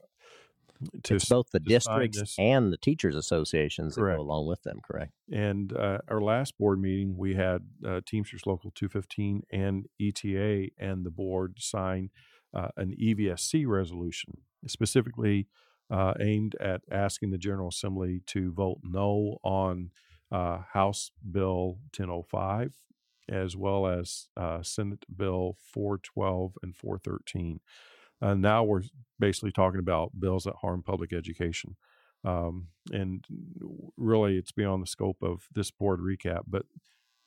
to 1.02 1.16
it's 1.16 1.28
both 1.28 1.50
the 1.52 1.60
districts 1.60 2.34
and 2.38 2.72
the 2.72 2.76
teachers 2.76 3.14
associations 3.14 3.94
correct. 3.94 4.18
that 4.18 4.22
go 4.22 4.22
along 4.22 4.46
with 4.46 4.62
them 4.62 4.80
correct 4.84 5.12
and 5.30 5.76
uh, 5.76 5.98
our 6.08 6.20
last 6.20 6.56
board 6.58 6.80
meeting 6.80 7.16
we 7.16 7.34
had 7.34 7.62
uh, 7.86 8.00
teamsters 8.06 8.42
local 8.46 8.70
215 8.72 9.42
and 9.52 9.86
eta 10.00 10.68
and 10.78 11.04
the 11.04 11.10
board 11.10 11.56
sign 11.58 12.10
uh, 12.54 12.68
an 12.76 12.94
evsc 13.00 13.66
resolution 13.66 14.32
specifically 14.66 15.46
uh, 15.90 16.14
aimed 16.20 16.54
at 16.60 16.80
asking 16.90 17.30
the 17.30 17.38
general 17.38 17.68
assembly 17.68 18.22
to 18.26 18.52
vote 18.52 18.78
no 18.82 19.38
on 19.42 19.90
uh, 20.30 20.58
house 20.72 21.10
bill 21.30 21.78
1005 21.96 22.74
as 23.30 23.56
well 23.56 23.86
as 23.86 24.28
uh, 24.36 24.62
senate 24.62 25.04
bill 25.14 25.56
412 25.72 26.58
and 26.62 26.74
413 26.74 27.60
uh, 28.23 28.35
now 28.35 28.64
we're 28.64 28.83
basically 29.19 29.52
talking 29.52 29.81
about 29.81 30.19
bills 30.19 30.45
that 30.45 30.55
harm 30.62 30.83
public 30.83 31.12
education. 31.12 31.76
Um, 32.25 32.69
and 32.93 33.25
really, 33.97 34.37
it's 34.37 34.52
beyond 34.52 34.83
the 34.83 34.87
scope 34.87 35.19
of 35.23 35.49
this 35.52 35.71
board 35.71 36.00
recap, 36.00 36.43
but 36.47 36.67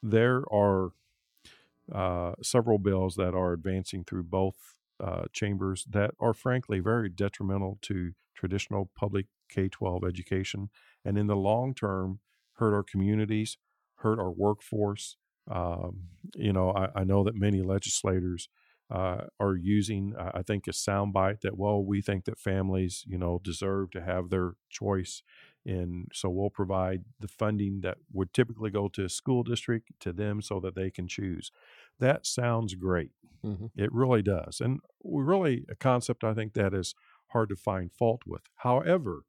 there 0.01 0.43
are 0.51 0.91
uh, 1.93 2.33
several 2.41 2.79
bills 2.79 3.15
that 3.15 3.33
are 3.35 3.53
advancing 3.53 4.03
through 4.03 4.23
both 4.23 4.55
uh, 5.03 5.23
chambers 5.33 5.85
that 5.89 6.11
are 6.19 6.33
frankly 6.33 6.79
very 6.79 7.09
detrimental 7.09 7.77
to 7.81 8.13
traditional 8.33 8.89
public 8.95 9.25
K 9.49 9.67
12 9.67 10.03
education 10.03 10.69
and 11.03 11.17
in 11.17 11.27
the 11.27 11.35
long 11.35 11.73
term 11.73 12.19
hurt 12.53 12.73
our 12.73 12.83
communities, 12.83 13.57
hurt 13.97 14.19
our 14.19 14.31
workforce. 14.31 15.17
Um, 15.49 16.07
you 16.35 16.53
know, 16.53 16.71
I, 16.71 17.01
I, 17.01 17.03
know 17.03 17.23
that 17.23 17.35
many 17.35 17.61
legislators 17.61 18.49
uh, 18.91 19.21
are 19.39 19.55
using, 19.55 20.13
I 20.17 20.43
think, 20.43 20.67
a 20.67 20.71
soundbite 20.71 21.41
that, 21.41 21.57
well, 21.57 21.83
we 21.83 22.01
think 22.01 22.25
that 22.25 22.39
families, 22.39 23.03
you 23.07 23.17
know, 23.17 23.39
deserve 23.43 23.91
to 23.91 24.01
have 24.01 24.29
their 24.29 24.53
choice. 24.69 25.23
And 25.65 26.07
so 26.13 26.29
we'll 26.29 26.51
provide 26.51 27.03
the 27.19 27.27
funding 27.27 27.81
that 27.81 27.97
would 28.13 28.31
typically 28.33 28.69
go 28.69 28.87
to 28.89 29.05
a 29.05 29.09
school 29.09 29.41
district 29.41 29.89
to 30.01 30.13
them 30.13 30.41
so 30.41 30.59
that 30.59 30.75
they 30.75 30.91
can 30.91 31.07
choose. 31.07 31.51
That 31.99 32.27
sounds 32.27 32.75
great. 32.75 33.11
Mm-hmm. 33.43 33.67
It 33.75 33.91
really 33.91 34.21
does. 34.21 34.61
And 34.61 34.79
we 35.03 35.23
really, 35.23 35.65
a 35.69 35.75
concept 35.75 36.23
I 36.23 36.35
think 36.35 36.53
that 36.53 36.73
is 36.73 36.93
hard 37.29 37.49
to 37.49 37.55
find 37.55 37.91
fault 37.91 38.21
with. 38.27 38.43
However, 38.57 39.23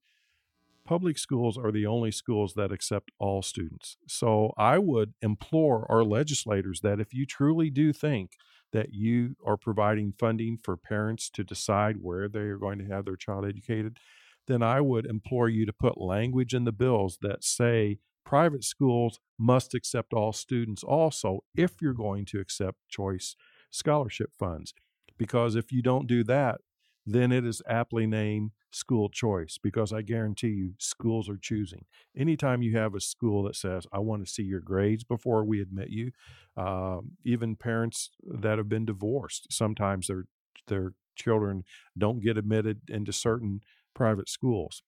public 0.85 1.17
schools 1.19 1.57
are 1.57 1.73
the 1.73 1.87
only 1.87 2.13
schools 2.13 2.53
that 2.55 2.73
accept 2.73 3.11
all 3.19 3.43
students. 3.43 3.97
So 4.07 4.53
I 4.59 4.79
would 4.79 5.15
implore 5.23 5.91
our 5.91 6.05
legislators 6.05 6.81
that 6.83 7.01
if 7.01 7.15
you 7.15 7.25
truly 7.25 7.71
do 7.71 7.93
think 7.95 8.33
that 8.73 8.93
you 8.93 9.37
are 9.45 9.57
providing 9.57 10.13
funding 10.19 10.59
for 10.63 10.77
parents 10.77 11.31
to 11.31 11.45
decide 11.45 11.97
where 12.01 12.29
they 12.29 12.41
are 12.41 12.59
going 12.59 12.79
to 12.79 12.87
have 12.87 13.05
their 13.05 13.17
child 13.17 13.47
educated, 13.47 13.99
then 14.47 14.63
I 14.63 14.81
would 14.81 15.07
implore 15.07 15.49
you 15.49 15.67
to 15.67 15.73
put 15.73 16.01
language 16.01 16.55
in 16.55 16.65
the 16.65 16.73
bills 16.73 17.19
that 17.23 17.45
say 17.45 17.99
private 18.25 18.65
schools 18.65 19.21
must 19.39 19.75
accept 19.75 20.13
all 20.13 20.33
students 20.33 20.83
also 20.83 21.45
if 21.55 21.81
you're 21.81 21.93
going 21.93 22.25
to 22.27 22.41
accept 22.41 22.77
choice 22.89 23.37
scholarship 23.71 24.31
funds. 24.39 24.75
Because 25.19 25.55
if 25.55 25.73
you 25.73 25.83
don't 25.83 26.07
do 26.07 26.25
that, 26.25 26.61
then 27.07 27.33
it 27.33 27.47
is 27.47 27.63
aptly 27.69 28.07
named 28.07 28.51
school 28.71 29.09
choice 29.09 29.59
because 29.63 29.93
I 29.93 30.03
guarantee 30.03 30.49
you 30.49 30.75
schools 30.79 31.29
are 31.29 31.37
choosing. 31.37 31.85
Anytime 32.17 32.63
you 32.63 32.77
have 32.77 32.95
a 32.95 33.01
school 33.01 33.43
that 33.45 33.57
says, 33.57 33.87
I 33.93 33.99
want 34.01 34.25
to 34.25 34.31
see 34.31 34.43
your 34.43 34.61
grades 34.61 35.05
before 35.05 35.45
we 35.45 35.61
admit 35.61 35.89
you, 35.91 36.13
um, 36.57 37.13
even 37.25 37.57
parents 37.57 38.11
that 38.23 38.59
have 38.59 38.69
been 38.69 38.85
divorced, 38.85 39.47
sometimes 39.51 40.09
their, 40.09 40.25
their 40.67 40.93
children 41.15 41.65
don't 41.97 42.23
get 42.23 42.37
admitted 42.37 42.81
into 42.89 43.13
certain 43.13 43.63
private 43.95 44.29
schools. 44.29 44.83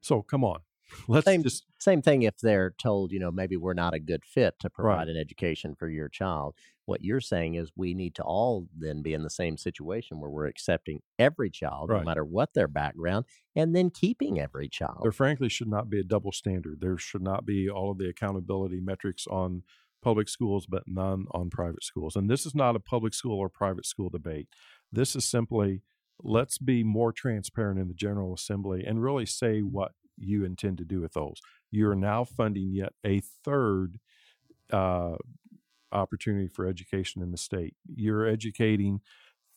So 0.00 0.22
come 0.22 0.44
on, 0.44 0.60
Let's 1.08 1.24
same, 1.24 1.42
just 1.42 1.64
same 1.78 2.02
thing 2.02 2.22
if 2.22 2.38
they're 2.38 2.74
told, 2.78 3.12
you 3.12 3.18
know, 3.18 3.30
maybe 3.30 3.56
we're 3.56 3.74
not 3.74 3.94
a 3.94 4.00
good 4.00 4.24
fit 4.24 4.54
to 4.60 4.70
provide 4.70 4.96
right. 4.96 5.08
an 5.08 5.16
education 5.16 5.74
for 5.78 5.88
your 5.88 6.08
child. 6.08 6.54
What 6.86 7.02
you're 7.02 7.20
saying 7.20 7.54
is 7.54 7.72
we 7.74 7.94
need 7.94 8.14
to 8.16 8.22
all 8.22 8.68
then 8.76 9.02
be 9.02 9.14
in 9.14 9.22
the 9.22 9.30
same 9.30 9.56
situation 9.56 10.20
where 10.20 10.30
we're 10.30 10.46
accepting 10.46 11.00
every 11.18 11.50
child, 11.50 11.88
right. 11.88 11.98
no 11.98 12.04
matter 12.04 12.24
what 12.24 12.52
their 12.54 12.68
background, 12.68 13.24
and 13.56 13.74
then 13.74 13.90
keeping 13.90 14.38
every 14.38 14.68
child. 14.68 15.00
There 15.02 15.12
frankly 15.12 15.48
should 15.48 15.68
not 15.68 15.88
be 15.88 16.00
a 16.00 16.04
double 16.04 16.32
standard. 16.32 16.80
There 16.80 16.98
should 16.98 17.22
not 17.22 17.46
be 17.46 17.70
all 17.70 17.90
of 17.90 17.98
the 17.98 18.08
accountability 18.08 18.80
metrics 18.80 19.26
on 19.26 19.62
public 20.02 20.28
schools, 20.28 20.66
but 20.66 20.82
none 20.86 21.24
on 21.32 21.48
private 21.48 21.82
schools. 21.82 22.14
And 22.14 22.28
this 22.28 22.44
is 22.44 22.54
not 22.54 22.76
a 22.76 22.80
public 22.80 23.14
school 23.14 23.38
or 23.38 23.48
private 23.48 23.86
school 23.86 24.10
debate. 24.10 24.48
This 24.92 25.16
is 25.16 25.24
simply 25.24 25.80
let's 26.22 26.58
be 26.58 26.84
more 26.84 27.12
transparent 27.12 27.80
in 27.80 27.88
the 27.88 27.94
General 27.94 28.34
Assembly 28.34 28.84
and 28.86 29.02
really 29.02 29.26
say 29.26 29.60
what 29.60 29.92
you 30.16 30.44
intend 30.44 30.78
to 30.78 30.84
do 30.84 31.00
with 31.00 31.12
those. 31.12 31.40
You're 31.70 31.94
now 31.94 32.24
funding 32.24 32.72
yet 32.72 32.92
a 33.04 33.20
third 33.44 33.98
uh, 34.72 35.16
opportunity 35.92 36.48
for 36.48 36.66
education 36.66 37.22
in 37.22 37.30
the 37.30 37.38
state. 37.38 37.74
You're 37.86 38.26
educating 38.26 39.00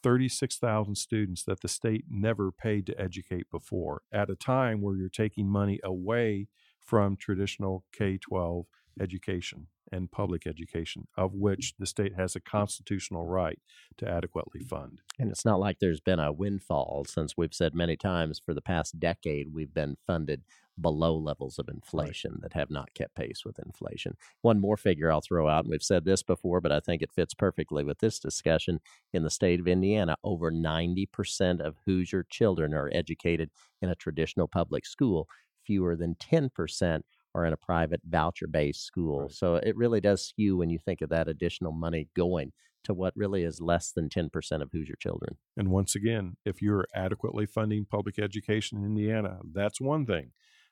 36,000 0.04 0.96
students 0.96 1.44
that 1.44 1.62
the 1.62 1.68
state 1.68 2.06
never 2.10 2.52
paid 2.52 2.86
to 2.86 3.00
educate 3.02 3.50
before 3.52 4.02
at 4.12 4.30
a 4.30 4.36
time 4.36 4.82
where 4.82 4.96
you're 4.96 5.10
taking 5.10 5.48
money 5.48 5.80
away 5.84 6.48
from 6.80 7.18
traditional 7.18 7.84
K 7.92 8.18
12 8.18 8.66
education 9.00 9.68
and 9.92 10.12
public 10.12 10.46
education, 10.46 11.08
of 11.16 11.32
mm-hmm. 11.32 11.42
which 11.42 11.74
the 11.80 11.86
state 11.86 12.16
has 12.16 12.36
a 12.36 12.42
constitutional 12.42 13.26
right 13.26 13.60
to 13.98 14.08
adequately 14.08 14.62
fund. 14.62 15.02
And 15.18 15.32
it's 15.32 15.46
not 15.46 15.60
like 15.60 15.80
there's 15.80 16.02
been 16.02 16.20
a 16.20 16.32
windfall, 16.32 17.06
since 17.08 17.36
we've 17.38 17.54
said 17.54 17.74
many 17.74 17.96
times 17.96 18.42
for 18.44 18.54
the 18.54 18.62
past 18.62 19.00
decade 19.00 19.54
we've 19.54 19.74
been 19.74 19.98
funded 20.06 20.44
below 20.80 21.16
levels 21.16 21.58
of 21.58 21.68
inflation 21.70 22.34
right. 22.34 22.42
that 22.42 22.54
have 22.54 22.70
not 22.70 22.94
kept 22.94 23.16
pace 23.16 23.44
with 23.44 23.60
inflation. 23.60 24.16
One 24.42 24.60
more 24.60 24.78
figure 24.78 25.12
I'll 25.12 25.22
throw 25.22 25.48
out, 25.48 25.64
and 25.64 25.72
we've 25.72 25.82
said 25.82 26.06
this 26.06 26.22
before, 26.24 26.62
but 26.62 26.72
I 26.72 26.80
think 26.80 27.02
it 27.02 27.12
fits 27.12 27.34
perfectly 27.34 27.84
with 27.84 28.00
this 28.00 28.20
discussion. 28.20 28.80
In 29.14 29.24
the 29.24 29.30
state 29.30 29.60
of 29.60 29.68
Indiana, 29.68 30.18
over 30.24 30.52
90% 30.52 31.62
of 31.62 31.78
Hoosier 31.86 32.26
children 32.30 32.74
are 32.74 32.92
educated 32.94 33.50
in 33.82 33.90
a 33.90 33.96
traditional 33.96 34.48
public 34.48 34.86
school. 34.86 35.28
Fewer 35.66 35.96
than 35.96 36.16
10% 36.16 37.02
or 37.38 37.46
in 37.46 37.54
a 37.54 37.58
private 37.58 38.02
voucher 38.04 38.48
based 38.48 38.84
school. 38.84 39.22
Right. 39.22 39.32
So 39.32 39.56
it 39.56 39.78
really 39.78 40.02
does 40.02 40.26
skew 40.26 40.58
when 40.58 40.72
you 40.72 40.80
think 40.80 41.02
of 41.02 41.10
that 41.10 41.28
additional 41.28 41.72
money 41.72 42.10
going 42.16 42.52
to 42.84 42.96
what 42.96 43.14
really 43.16 43.44
is 43.44 43.62
less 43.62 43.92
than 43.92 44.10
10% 44.10 44.30
of 44.62 44.72
Hoosier 44.72 44.96
children. 45.00 45.38
And 45.56 45.70
once 45.70 45.96
again, 45.96 46.38
if 46.46 46.62
you're 46.62 46.88
adequately 46.96 47.46
funding 47.46 47.86
public 47.86 48.18
education 48.18 48.80
in 48.80 48.86
Indiana, 48.86 49.40
that's 49.54 49.80
one 49.80 50.06
thing. 50.08 50.32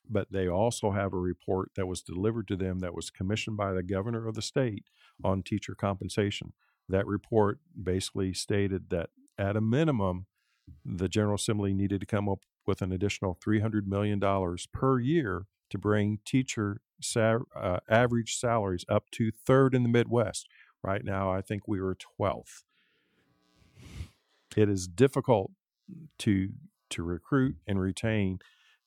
But 0.10 0.31
they 0.31 0.48
also 0.48 0.91
have 0.91 1.13
a 1.13 1.19
report 1.19 1.72
that 1.75 1.88
was 1.88 2.01
delivered 2.01 2.48
to 2.48 2.55
them 2.55 2.79
that 2.79 2.95
was 2.95 3.12
commissioned 3.12 3.57
by 3.57 3.74
the 3.74 3.84
governor 3.84 4.27
of 4.27 4.34
the 4.34 4.41
state 4.41 4.86
on 5.24 5.43
teacher 5.43 5.75
compensation. 5.75 6.53
That 6.89 7.05
report 7.05 7.60
basically 7.81 8.34
stated 8.34 8.89
that 8.89 9.10
at 9.38 9.55
a 9.55 9.62
minimum, 9.62 10.25
the 10.84 11.10
General 11.10 11.36
Assembly 11.36 11.74
needed 11.74 12.00
to 12.01 12.07
come 12.07 12.27
up 12.27 12.39
with 12.65 12.81
an 12.81 12.91
additional 12.91 13.38
$300 13.45 13.86
million 13.86 14.19
per 14.74 15.00
year 15.00 15.45
to 15.69 15.77
bring 15.77 16.19
teacher 16.25 16.81
uh, 17.15 17.79
average 17.89 18.36
salaries 18.36 18.86
up 18.88 19.10
to 19.12 19.31
third 19.31 19.75
in 19.75 19.84
the 19.84 19.89
Midwest. 19.89 20.48
Right 20.84 21.03
now, 21.03 21.31
I 21.31 21.41
think 21.41 21.67
we 21.67 21.79
are 21.79 21.95
12th. 22.19 22.63
It 24.55 24.69
is 24.69 24.88
difficult 24.88 25.51
to 26.19 26.50
to 26.89 27.03
recruit 27.03 27.55
and 27.67 27.79
retain 27.79 28.39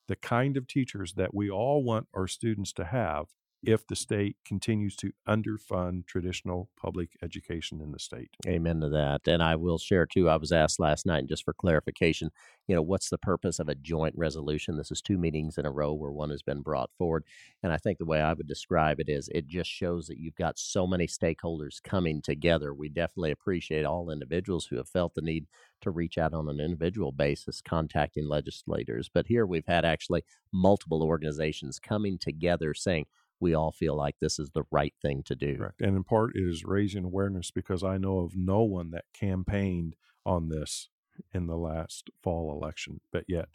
the 0.07 0.17
kind 0.17 0.57
of 0.57 0.67
teachers 0.67 1.15
that 1.15 1.35
we 1.35 1.51
all 1.51 1.83
want 1.83 2.07
our 2.15 2.27
students 2.27 2.73
to 2.73 2.85
have 2.85 3.27
if 3.63 3.87
the 3.87 3.97
state 3.97 4.37
continues 4.45 4.95
to 4.95 5.11
underfund 5.29 6.07
traditional 6.07 6.71
public 6.81 7.11
education 7.23 7.81
in 7.81 7.91
the 7.91 7.99
state. 7.99 8.31
Amen 8.47 8.81
to 8.81 8.89
that. 8.91 9.27
And 9.27 9.43
I 9.43 9.57
will 9.57 9.79
share 9.79 10.07
too, 10.07 10.29
I 10.29 10.37
was 10.37 10.53
asked 10.53 10.79
last 10.79 11.07
night, 11.07 11.27
just 11.27 11.45
for 11.45 11.53
clarification, 11.53 12.31
you 12.69 12.77
know, 12.77 12.83
what's 12.83 13.11
the 13.11 13.19
purpose 13.19 13.59
of 13.59 13.69
a 13.69 13.75
joint 13.75 14.15
resolution? 14.17 14.77
This 14.77 14.93
is 14.93 15.03
two 15.03 15.19
meetings 15.19 15.59
in 15.59 15.67
a 15.67 15.73
row 15.73 15.93
where 15.93 16.13
one 16.13 16.31
has 16.31 16.43
been 16.43 16.63
brought 16.63 16.91
forward. 16.97 17.25
And 17.63 17.73
I 17.73 17.79
think 17.79 17.99
the 17.99 18.05
way 18.05 18.21
I 18.21 18.33
would 18.33 18.47
describe 18.47 19.01
it 19.01 19.09
is 19.09 19.29
it 19.35 19.49
just 19.49 19.71
shows 19.71 20.07
that 20.07 20.19
you've 20.19 20.37
got 20.37 20.59
so 20.59 20.87
many 20.87 21.09
stakeholders 21.09 21.83
coming 21.83 22.23
together. 22.23 22.73
We 22.73 22.89
definitely 22.89 23.33
appreciate 23.33 23.85
all 23.85 24.11
individuals 24.11 24.67
who 24.67 24.77
have 24.77 24.89
felt 24.89 25.15
the 25.15 25.23
need 25.23 25.47
to 25.81 25.91
reach 25.91 26.17
out 26.17 26.35
on 26.35 26.49
an 26.49 26.61
individual 26.61 27.11
basis, 27.11 27.61
contacting 27.61 28.29
legislators. 28.29 29.11
But 29.13 29.27
here 29.27 29.47
we've 29.47 29.67
had 29.67 29.85
actually 29.85 30.25
multiple 30.53 31.03
organizations 31.03 31.81
coming 31.81 32.19
together 32.19 32.73
saying, 32.75 33.07
we 33.41 33.55
all 33.55 33.73
feel 33.73 33.97
like 33.97 34.17
this 34.21 34.39
is 34.39 34.51
the 34.51 34.65
right 34.71 34.95
thing 35.01 35.23
to 35.27 35.35
do. 35.35 35.57
Correct. 35.57 35.81
And 35.81 35.97
in 35.97 36.05
part, 36.05 36.33
it 36.35 36.43
is 36.43 36.65
raising 36.65 37.05
awareness 37.05 37.51
because 37.51 37.83
I 37.85 37.99
know 37.99 38.21
of 38.21 38.37
no 38.37 38.63
one 38.63 38.91
that 38.91 39.05
campaigned 39.13 39.97
on 40.25 40.49
this 40.49 40.89
in 41.33 41.47
the 41.47 41.57
last 41.57 42.11
fall 42.23 42.53
election, 42.53 43.01
but 43.13 43.25
yet 43.29 43.49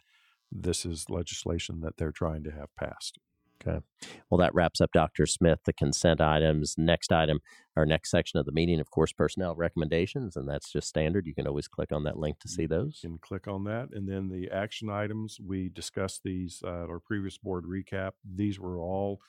this 0.50 0.84
is 0.84 1.08
legislation 1.08 1.80
that 1.80 1.96
they're 1.96 2.12
trying 2.12 2.44
to 2.44 2.50
have 2.50 2.74
passed. 2.76 3.18
Okay. 3.66 3.80
Well, 4.28 4.38
that 4.38 4.54
wraps 4.54 4.80
up 4.80 4.90
Dr. 4.92 5.26
Smith, 5.26 5.60
the 5.64 5.72
consent 5.72 6.20
items. 6.20 6.74
Next 6.76 7.12
item, 7.12 7.40
our 7.76 7.86
next 7.86 8.10
section 8.10 8.38
of 8.38 8.46
the 8.46 8.52
meeting, 8.52 8.80
of 8.80 8.90
course, 8.90 9.12
personnel 9.12 9.54
recommendations, 9.54 10.36
and 10.36 10.48
that's 10.48 10.70
just 10.70 10.88
standard. 10.88 11.26
You 11.26 11.34
can 11.34 11.46
always 11.46 11.68
click 11.68 11.92
on 11.92 12.04
that 12.04 12.18
link 12.18 12.40
to 12.40 12.48
see 12.48 12.66
those. 12.66 13.00
You 13.02 13.10
can 13.10 13.18
click 13.18 13.48
on 13.48 13.64
that. 13.64 13.88
And 13.92 14.08
then 14.08 14.28
the 14.28 14.50
action 14.50 14.90
items, 14.90 15.38
we 15.40 15.70
discussed 15.70 16.22
these 16.24 16.62
at 16.66 16.90
our 16.90 17.00
previous 17.00 17.38
board 17.38 17.64
recap. 17.64 18.12
These 18.24 18.58
were 18.58 18.78
all 18.78 19.20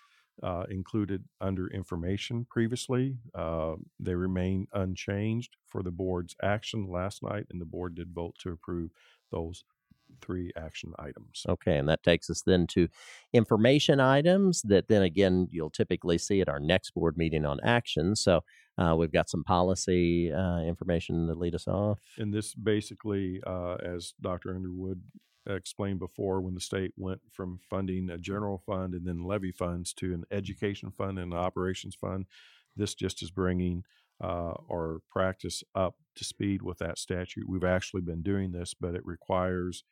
uh, 0.44 0.66
included 0.70 1.24
under 1.42 1.68
information 1.68 2.46
previously. 2.50 3.18
Uh, 3.34 3.76
they 4.00 4.16
remain 4.16 4.68
unchanged 4.74 5.56
for 5.68 5.84
the 5.84 5.92
board's 5.92 6.36
action 6.44 6.88
last 6.90 7.24
night, 7.24 7.46
and 7.50 7.62
the 7.62 7.66
board 7.66 7.96
did 7.96 8.14
vote 8.14 8.36
to 8.40 8.52
approve 8.52 8.92
those 9.32 9.64
three 10.22 10.52
action 10.58 10.94
items. 11.00 11.46
Okay, 11.48 11.78
and 11.78 11.90
that 11.90 12.04
takes 12.04 12.30
us 12.30 12.42
then 12.46 12.68
to 12.68 12.88
information 13.34 14.00
items 14.00 14.62
that 14.64 14.88
then 14.88 15.02
again 15.02 15.48
you'll 15.52 15.70
typically 15.70 16.18
see 16.18 16.42
at 16.42 16.50
our 16.50 16.60
next 16.60 16.92
board 16.92 17.18
meeting 17.18 17.46
on 17.46 17.60
action. 17.64 18.16
So 18.16 18.42
uh, 18.78 18.96
we've 18.98 19.12
got 19.12 19.30
some 19.30 19.44
policy 19.44 20.32
uh, 20.32 20.60
information 20.60 21.28
to 21.28 21.34
lead 21.34 21.56
us 21.56 21.68
off. 21.68 22.00
And 22.18 22.34
this 22.34 22.54
basically, 22.54 23.42
uh, 23.46 23.76
as 23.76 24.14
Dr. 24.22 24.54
Underwood 24.54 25.02
explained 25.48 26.00
before 26.00 26.42
when 26.42 26.56
the 26.56 26.62
state 26.62 26.94
went 26.98 27.22
from 27.32 27.60
funding 27.70 28.10
a 28.10 28.18
general 28.18 28.58
fund 28.66 28.94
and 28.94 29.06
then 29.06 29.24
levy 29.24 29.52
funds 29.52 29.94
to 29.94 30.14
an 30.14 30.24
education 30.32 30.92
fund 30.92 31.20
and 31.20 31.34
an 31.34 31.40
operations 31.40 31.96
fund. 31.96 32.26
This 32.76 32.94
just 32.94 33.22
is 33.22 33.32
bringing 33.32 33.84
uh, 34.22 34.54
our 34.72 35.00
practice 35.10 35.64
up 35.74 35.96
to 36.16 36.24
speed 36.24 36.62
with 36.62 36.80
that 36.80 36.98
statute. 36.98 37.48
We've 37.48 37.64
actually 37.64 38.02
been 38.02 38.22
doing 38.22 38.52
this, 38.52 38.74
but 38.74 38.96
it 38.96 39.06
requires 39.06 39.84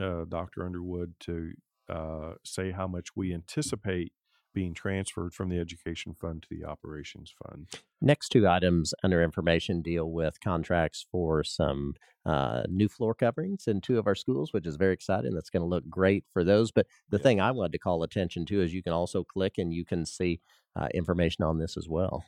uh, 0.00 0.24
Dr. 0.28 0.64
Underwood 0.64 1.14
to 1.20 1.52
uh, 1.88 2.32
say 2.44 2.70
how 2.70 2.86
much 2.86 3.16
we 3.16 3.32
anticipate 3.32 4.12
being 4.58 4.74
transferred 4.74 5.32
from 5.32 5.48
the 5.50 5.56
education 5.60 6.12
fund 6.12 6.42
to 6.42 6.48
the 6.50 6.64
operations 6.64 7.32
fund. 7.44 7.68
Next 8.00 8.30
two 8.30 8.48
items 8.48 8.92
under 9.04 9.22
information 9.22 9.82
deal 9.82 10.10
with 10.10 10.40
contracts 10.40 11.06
for 11.12 11.44
some 11.44 11.94
uh, 12.26 12.64
new 12.68 12.88
floor 12.88 13.14
coverings 13.14 13.68
in 13.68 13.80
two 13.80 14.00
of 14.00 14.08
our 14.08 14.16
schools, 14.16 14.52
which 14.52 14.66
is 14.66 14.74
very 14.74 14.92
exciting. 14.94 15.32
That's 15.32 15.48
going 15.48 15.62
to 15.62 15.68
look 15.68 15.88
great 15.88 16.24
for 16.32 16.42
those. 16.42 16.72
But 16.72 16.88
the 17.08 17.18
Yeah. 17.18 17.22
thing 17.22 17.40
I 17.40 17.52
wanted 17.52 17.70
to 17.70 17.78
call 17.78 18.02
attention 18.02 18.46
to 18.46 18.60
is 18.60 18.74
you 18.74 18.82
can 18.82 18.92
also 18.92 19.22
click 19.22 19.58
and 19.58 19.72
you 19.72 19.84
can 19.84 20.04
see 20.04 20.40
uh, 20.74 20.88
information 20.92 21.44
on 21.44 21.58
this 21.58 21.76
as 21.76 21.88
well. 21.88 22.24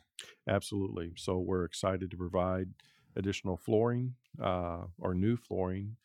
Absolutely. 0.47 1.11
So 1.17 1.37
we're 1.37 1.65
excited 1.65 2.09
to 2.11 2.17
provide 2.17 2.69
additional 3.17 3.57
flooring 3.57 4.15
uh, 4.41 4.83
or 4.99 5.13
new 5.13 5.35
flooring 5.35 5.97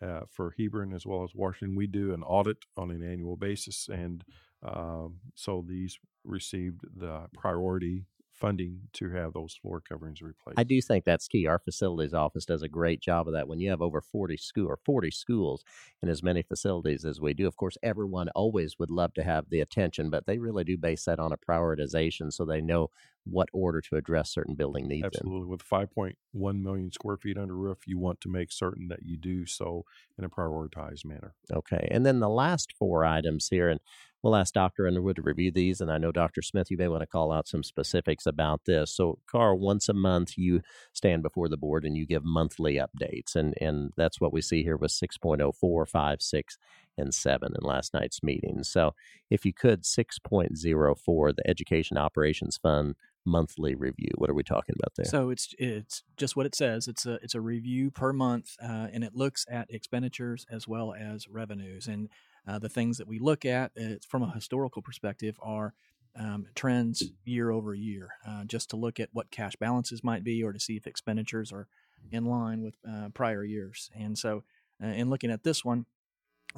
uh, 0.00 0.22
for 0.30 0.54
Hebron 0.58 0.94
as 0.94 1.04
well 1.04 1.22
as 1.22 1.34
Washington. 1.34 1.76
We 1.76 1.86
do 1.86 2.14
an 2.14 2.22
audit 2.22 2.64
on 2.78 2.90
an 2.90 3.02
annual 3.02 3.36
basis, 3.36 3.88
and 3.92 4.24
um, 4.62 5.16
so 5.34 5.64
these 5.66 5.98
received 6.24 6.80
the 6.96 7.26
priority 7.34 8.06
funding 8.36 8.80
to 8.92 9.10
have 9.10 9.32
those 9.32 9.54
floor 9.54 9.80
coverings 9.80 10.20
replaced. 10.20 10.58
I 10.58 10.64
do 10.64 10.80
think 10.82 11.04
that's 11.04 11.26
key. 11.26 11.46
Our 11.46 11.58
facilities 11.58 12.12
office 12.12 12.44
does 12.44 12.62
a 12.62 12.68
great 12.68 13.00
job 13.00 13.26
of 13.26 13.34
that. 13.34 13.48
When 13.48 13.60
you 13.60 13.70
have 13.70 13.80
over 13.80 14.00
40 14.00 14.36
school 14.36 14.66
or 14.66 14.78
40 14.84 15.10
schools 15.10 15.64
and 16.02 16.10
as 16.10 16.22
many 16.22 16.42
facilities 16.42 17.04
as 17.04 17.20
we 17.20 17.32
do, 17.32 17.46
of 17.46 17.56
course, 17.56 17.78
everyone 17.82 18.28
always 18.34 18.78
would 18.78 18.90
love 18.90 19.14
to 19.14 19.22
have 19.22 19.48
the 19.48 19.60
attention, 19.60 20.10
but 20.10 20.26
they 20.26 20.38
really 20.38 20.64
do 20.64 20.76
base 20.76 21.04
that 21.04 21.18
on 21.18 21.32
a 21.32 21.38
prioritization 21.38 22.32
so 22.32 22.44
they 22.44 22.60
know 22.60 22.90
what 23.24 23.48
order 23.52 23.80
to 23.80 23.96
address 23.96 24.30
certain 24.30 24.54
building 24.54 24.86
needs 24.86 25.02
in. 25.02 25.06
Absolutely. 25.06 25.48
With 25.48 25.64
5.1 25.64 26.14
million 26.62 26.92
square 26.92 27.16
feet 27.16 27.38
under 27.38 27.56
roof, 27.56 27.78
you 27.86 27.98
want 27.98 28.20
to 28.20 28.28
make 28.28 28.52
certain 28.52 28.88
that 28.88 29.02
you 29.02 29.16
do 29.16 29.46
so 29.46 29.84
in 30.18 30.24
a 30.24 30.28
prioritized 30.28 31.04
manner. 31.04 31.34
Okay. 31.52 31.88
And 31.90 32.06
then 32.06 32.20
the 32.20 32.28
last 32.28 32.72
four 32.78 33.04
items 33.04 33.48
here, 33.48 33.68
and 33.68 33.80
we'll 34.22 34.36
ask 34.36 34.54
Dr. 34.54 34.86
Underwood 34.86 35.16
to 35.16 35.22
review 35.22 35.50
these. 35.50 35.80
And 35.80 35.90
I 35.90 35.98
know, 35.98 36.12
Dr. 36.12 36.42
Smith, 36.42 36.70
you 36.70 36.76
may 36.76 36.88
want 36.88 37.02
to 37.02 37.06
call 37.06 37.32
out 37.32 37.48
some 37.48 37.62
specifics 37.62 38.26
about 38.26 38.62
this. 38.66 38.94
So, 38.94 39.18
Carl, 39.30 39.58
once 39.58 39.88
a 39.88 39.94
month, 39.94 40.36
you 40.36 40.62
stand 40.92 41.22
before 41.22 41.48
the 41.48 41.56
board 41.56 41.84
and 41.84 41.96
you 41.96 42.06
give 42.06 42.24
monthly 42.24 42.76
updates. 42.76 43.36
And, 43.36 43.54
and 43.60 43.92
that's 43.96 44.20
what 44.20 44.32
we 44.32 44.40
see 44.40 44.62
here 44.62 44.76
with 44.76 44.90
6.04, 44.90 45.88
5, 45.88 46.22
6, 46.22 46.58
and 46.98 47.14
7 47.14 47.52
in 47.54 47.66
last 47.66 47.94
night's 47.94 48.22
meeting. 48.22 48.62
So, 48.62 48.94
if 49.30 49.44
you 49.44 49.52
could, 49.52 49.82
6.04, 49.82 51.36
the 51.36 51.48
Education 51.48 51.98
Operations 51.98 52.56
Fund 52.56 52.94
monthly 53.26 53.74
review. 53.74 54.10
What 54.14 54.30
are 54.30 54.34
we 54.34 54.44
talking 54.44 54.76
about 54.78 54.94
there? 54.96 55.04
So 55.04 55.30
it's 55.30 55.54
it's 55.58 56.04
just 56.16 56.36
what 56.36 56.46
it 56.46 56.54
says. 56.54 56.86
It's 56.88 57.04
a 57.04 57.14
it's 57.22 57.34
a 57.34 57.40
review 57.40 57.90
per 57.90 58.12
month, 58.12 58.56
uh, 58.62 58.86
and 58.92 59.02
it 59.02 59.14
looks 59.14 59.44
at 59.50 59.66
expenditures 59.68 60.46
as 60.50 60.66
well 60.68 60.94
as 60.94 61.28
revenues. 61.28 61.88
And 61.88 62.08
uh, 62.46 62.58
the 62.58 62.68
things 62.68 62.98
that 62.98 63.08
we 63.08 63.18
look 63.18 63.44
at 63.44 63.72
uh, 63.80 63.94
from 64.08 64.22
a 64.22 64.32
historical 64.32 64.82
perspective 64.82 65.38
are 65.42 65.74
um, 66.18 66.46
trends 66.54 67.02
year 67.24 67.50
over 67.50 67.74
year, 67.74 68.08
uh, 68.26 68.44
just 68.44 68.70
to 68.70 68.76
look 68.76 68.98
at 68.98 69.10
what 69.12 69.30
cash 69.30 69.56
balances 69.56 70.02
might 70.02 70.24
be, 70.24 70.42
or 70.42 70.52
to 70.52 70.60
see 70.60 70.76
if 70.76 70.86
expenditures 70.86 71.52
are 71.52 71.66
in 72.10 72.24
line 72.24 72.62
with 72.62 72.76
uh, 72.88 73.08
prior 73.12 73.44
years. 73.44 73.90
And 73.94 74.16
so, 74.16 74.44
uh, 74.82 74.88
in 74.88 75.10
looking 75.10 75.30
at 75.30 75.42
this 75.42 75.64
one. 75.64 75.86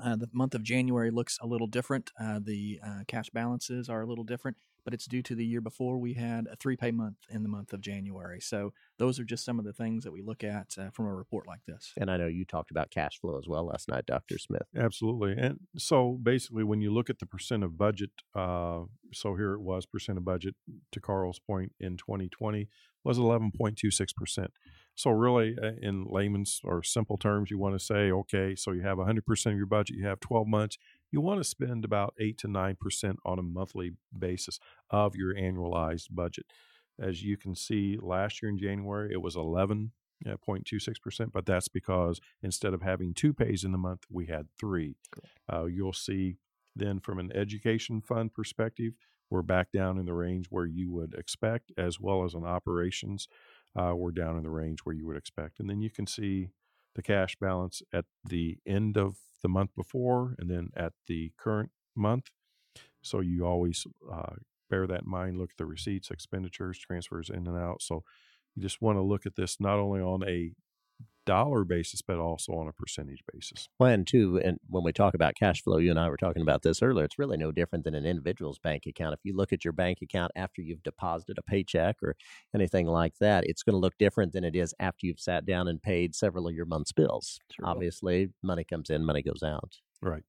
Uh, 0.00 0.14
the 0.14 0.28
month 0.32 0.54
of 0.54 0.62
January 0.62 1.10
looks 1.10 1.38
a 1.42 1.46
little 1.46 1.66
different. 1.66 2.12
Uh, 2.20 2.38
the 2.40 2.78
cash 3.08 3.30
balances 3.30 3.88
are 3.88 4.02
a 4.02 4.06
little 4.06 4.22
different, 4.22 4.56
but 4.88 4.94
it's 4.94 5.04
due 5.04 5.20
to 5.20 5.34
the 5.34 5.44
year 5.44 5.60
before 5.60 5.98
we 5.98 6.14
had 6.14 6.46
a 6.50 6.56
three 6.56 6.74
pay 6.74 6.90
month 6.90 7.18
in 7.28 7.42
the 7.42 7.48
month 7.50 7.74
of 7.74 7.80
January. 7.82 8.40
So 8.40 8.72
those 8.98 9.20
are 9.20 9.24
just 9.24 9.44
some 9.44 9.58
of 9.58 9.66
the 9.66 9.72
things 9.74 10.02
that 10.02 10.12
we 10.12 10.22
look 10.22 10.42
at 10.42 10.76
uh, 10.78 10.88
from 10.94 11.04
a 11.04 11.14
report 11.14 11.46
like 11.46 11.60
this. 11.66 11.92
and 11.98 12.10
I 12.10 12.16
know 12.16 12.26
you 12.26 12.46
talked 12.46 12.70
about 12.70 12.90
cash 12.90 13.20
flow 13.20 13.36
as 13.36 13.46
well 13.46 13.66
last 13.66 13.86
night, 13.90 14.06
Dr. 14.06 14.38
Smith. 14.38 14.62
Absolutely. 14.74 15.34
And 15.36 15.58
so 15.76 16.18
basically, 16.22 16.64
when 16.64 16.80
you 16.80 16.90
look 16.90 17.10
at 17.10 17.18
the 17.18 17.26
percent 17.26 17.64
of 17.64 17.76
budget, 17.76 18.12
uh, 18.34 18.84
so 19.12 19.34
here 19.34 19.52
it 19.52 19.60
was 19.60 19.84
percent 19.84 20.16
of 20.16 20.24
budget 20.24 20.54
to 20.92 21.00
Carl's 21.00 21.38
point 21.38 21.72
in 21.78 21.98
2020 21.98 22.66
was 23.04 23.18
11.26%. 23.18 24.46
So, 24.94 25.10
really, 25.10 25.54
uh, 25.62 25.72
in 25.80 26.06
layman's 26.08 26.60
or 26.64 26.82
simple 26.82 27.16
terms, 27.16 27.52
you 27.52 27.58
want 27.58 27.78
to 27.78 27.84
say, 27.84 28.10
okay, 28.10 28.56
so 28.56 28.72
you 28.72 28.82
have 28.82 28.98
100% 28.98 29.46
of 29.46 29.56
your 29.56 29.66
budget, 29.66 29.96
you 29.96 30.06
have 30.06 30.18
12 30.18 30.48
months, 30.48 30.76
you 31.10 31.20
want 31.20 31.40
to 31.40 31.44
spend 31.44 31.84
about 31.84 32.14
8 32.20 32.38
to 32.38 32.48
9% 32.48 33.16
on 33.24 33.38
a 33.38 33.42
monthly 33.42 33.92
basis 34.16 34.58
of 34.90 35.16
your 35.16 35.34
annualized 35.34 36.08
budget. 36.10 36.46
As 37.00 37.22
you 37.22 37.36
can 37.36 37.54
see, 37.54 37.96
last 38.00 38.42
year 38.42 38.50
in 38.50 38.58
January, 38.58 39.12
it 39.12 39.22
was 39.22 39.36
11 39.36 39.92
uh, 40.26 40.36
0.26%, 40.46 41.32
but 41.32 41.46
that's 41.46 41.68
because 41.68 42.20
instead 42.42 42.74
of 42.74 42.82
having 42.82 43.14
two 43.14 43.32
pays 43.32 43.64
in 43.64 43.72
the 43.72 43.78
month, 43.78 44.02
we 44.10 44.26
had 44.26 44.46
three. 44.58 44.96
Uh, 45.52 45.66
you'll 45.66 45.92
see 45.92 46.36
then 46.74 47.00
from 47.00 47.18
an 47.18 47.30
education 47.34 48.00
fund 48.00 48.34
perspective, 48.34 48.94
we're 49.30 49.42
back 49.42 49.70
down 49.72 49.98
in 49.98 50.06
the 50.06 50.14
range 50.14 50.46
where 50.50 50.66
you 50.66 50.90
would 50.90 51.14
expect, 51.14 51.72
as 51.76 52.00
well 52.00 52.24
as 52.24 52.34
on 52.34 52.44
operations, 52.44 53.28
uh, 53.76 53.92
we're 53.94 54.10
down 54.10 54.36
in 54.36 54.42
the 54.42 54.50
range 54.50 54.80
where 54.84 54.94
you 54.94 55.06
would 55.06 55.16
expect. 55.16 55.60
And 55.60 55.68
then 55.68 55.80
you 55.80 55.90
can 55.90 56.06
see 56.06 56.48
the 56.94 57.02
cash 57.02 57.36
balance 57.40 57.82
at 57.92 58.04
the 58.24 58.58
end 58.66 58.96
of 58.96 59.16
the 59.42 59.48
month 59.48 59.70
before 59.76 60.34
and 60.38 60.50
then 60.50 60.70
at 60.76 60.92
the 61.06 61.32
current 61.38 61.70
month. 61.94 62.30
So 63.02 63.20
you 63.20 63.46
always 63.46 63.86
uh, 64.12 64.34
bear 64.68 64.86
that 64.86 65.02
in 65.02 65.10
mind, 65.10 65.38
look 65.38 65.50
at 65.50 65.56
the 65.56 65.66
receipts, 65.66 66.10
expenditures, 66.10 66.78
transfers 66.78 67.30
in 67.30 67.46
and 67.46 67.58
out. 67.58 67.82
So 67.82 68.02
you 68.54 68.62
just 68.62 68.82
want 68.82 68.98
to 68.98 69.02
look 69.02 69.26
at 69.26 69.36
this 69.36 69.60
not 69.60 69.78
only 69.78 70.00
on 70.00 70.22
a 70.28 70.52
dollar 71.28 71.62
basis, 71.62 72.00
but 72.00 72.18
also 72.18 72.52
on 72.54 72.68
a 72.68 72.72
percentage 72.72 73.22
basis. 73.30 73.68
Well, 73.78 73.90
and 73.90 74.06
two, 74.06 74.40
and 74.42 74.58
when 74.66 74.82
we 74.82 74.92
talk 74.92 75.12
about 75.12 75.34
cash 75.34 75.62
flow, 75.62 75.76
you 75.76 75.90
and 75.90 76.00
I 76.00 76.08
were 76.08 76.16
talking 76.16 76.40
about 76.40 76.62
this 76.62 76.82
earlier. 76.82 77.04
It's 77.04 77.18
really 77.18 77.36
no 77.36 77.52
different 77.52 77.84
than 77.84 77.94
an 77.94 78.06
individual's 78.06 78.58
bank 78.58 78.84
account. 78.86 79.12
If 79.12 79.20
you 79.24 79.36
look 79.36 79.52
at 79.52 79.62
your 79.62 79.72
bank 79.72 79.98
account 80.02 80.32
after 80.34 80.62
you've 80.62 80.82
deposited 80.82 81.36
a 81.36 81.42
paycheck 81.42 81.96
or 82.02 82.16
anything 82.54 82.86
like 82.86 83.18
that, 83.20 83.44
it's 83.46 83.62
going 83.62 83.74
to 83.74 83.78
look 83.78 83.98
different 83.98 84.32
than 84.32 84.42
it 84.42 84.56
is 84.56 84.74
after 84.80 85.06
you've 85.06 85.20
sat 85.20 85.44
down 85.44 85.68
and 85.68 85.82
paid 85.82 86.14
several 86.14 86.48
of 86.48 86.54
your 86.54 86.64
month's 86.64 86.92
bills. 86.92 87.38
Sure. 87.52 87.66
Obviously, 87.66 88.30
money 88.42 88.64
comes 88.64 88.88
in, 88.88 89.04
money 89.04 89.22
goes 89.22 89.42
out. 89.42 89.74
Right. 90.00 90.22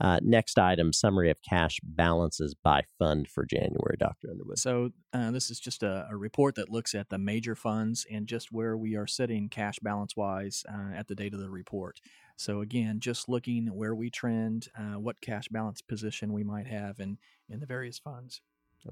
Uh, 0.00 0.18
next 0.22 0.58
item: 0.58 0.92
summary 0.92 1.30
of 1.30 1.40
cash 1.42 1.78
balances 1.82 2.54
by 2.54 2.82
fund 2.98 3.28
for 3.28 3.44
January. 3.44 3.96
Doctor 3.98 4.30
Underwood. 4.30 4.58
So 4.58 4.90
uh, 5.12 5.30
this 5.30 5.50
is 5.50 5.58
just 5.58 5.82
a, 5.82 6.06
a 6.10 6.16
report 6.16 6.54
that 6.56 6.70
looks 6.70 6.94
at 6.94 7.08
the 7.08 7.18
major 7.18 7.54
funds 7.54 8.06
and 8.10 8.26
just 8.26 8.52
where 8.52 8.76
we 8.76 8.96
are 8.96 9.06
sitting 9.06 9.48
cash 9.48 9.78
balance 9.80 10.16
wise 10.16 10.64
uh, 10.68 10.94
at 10.94 11.08
the 11.08 11.14
date 11.14 11.34
of 11.34 11.40
the 11.40 11.50
report. 11.50 12.00
So 12.36 12.60
again, 12.60 13.00
just 13.00 13.28
looking 13.28 13.68
where 13.68 13.94
we 13.94 14.10
trend, 14.10 14.68
uh, 14.78 15.00
what 15.00 15.20
cash 15.20 15.48
balance 15.48 15.80
position 15.80 16.32
we 16.32 16.44
might 16.44 16.66
have 16.66 17.00
in 17.00 17.18
in 17.48 17.60
the 17.60 17.66
various 17.66 17.98
funds. 17.98 18.42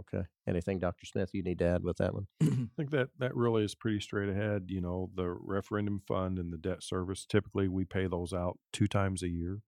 Okay. 0.01 0.27
Anything, 0.47 0.79
Doctor 0.79 1.07
Smith, 1.07 1.31
you 1.33 1.43
need 1.43 1.59
to 1.61 1.67
add 1.67 1.85
with 1.85 1.99
that 1.99 2.15
one? 2.15 2.27
I 2.43 2.69
think 2.77 2.91
that 2.91 3.11
that 3.19 3.37
really 3.37 3.65
is 3.65 3.75
pretty 3.75 4.01
straight 4.01 4.29
ahead. 4.29 4.65
You 4.69 4.81
know, 4.81 5.11
the 5.15 5.29
referendum 5.31 6.01
fund 6.07 6.39
and 6.39 6.53
the 6.53 6.59
debt 6.59 6.83
service, 6.83 7.25
typically 7.25 7.69
we 7.69 7.85
pay 7.85 8.07
those 8.07 8.33
out 8.33 8.59
two 8.73 8.87
times 8.87 9.23
a 9.23 9.29
year. 9.29 9.61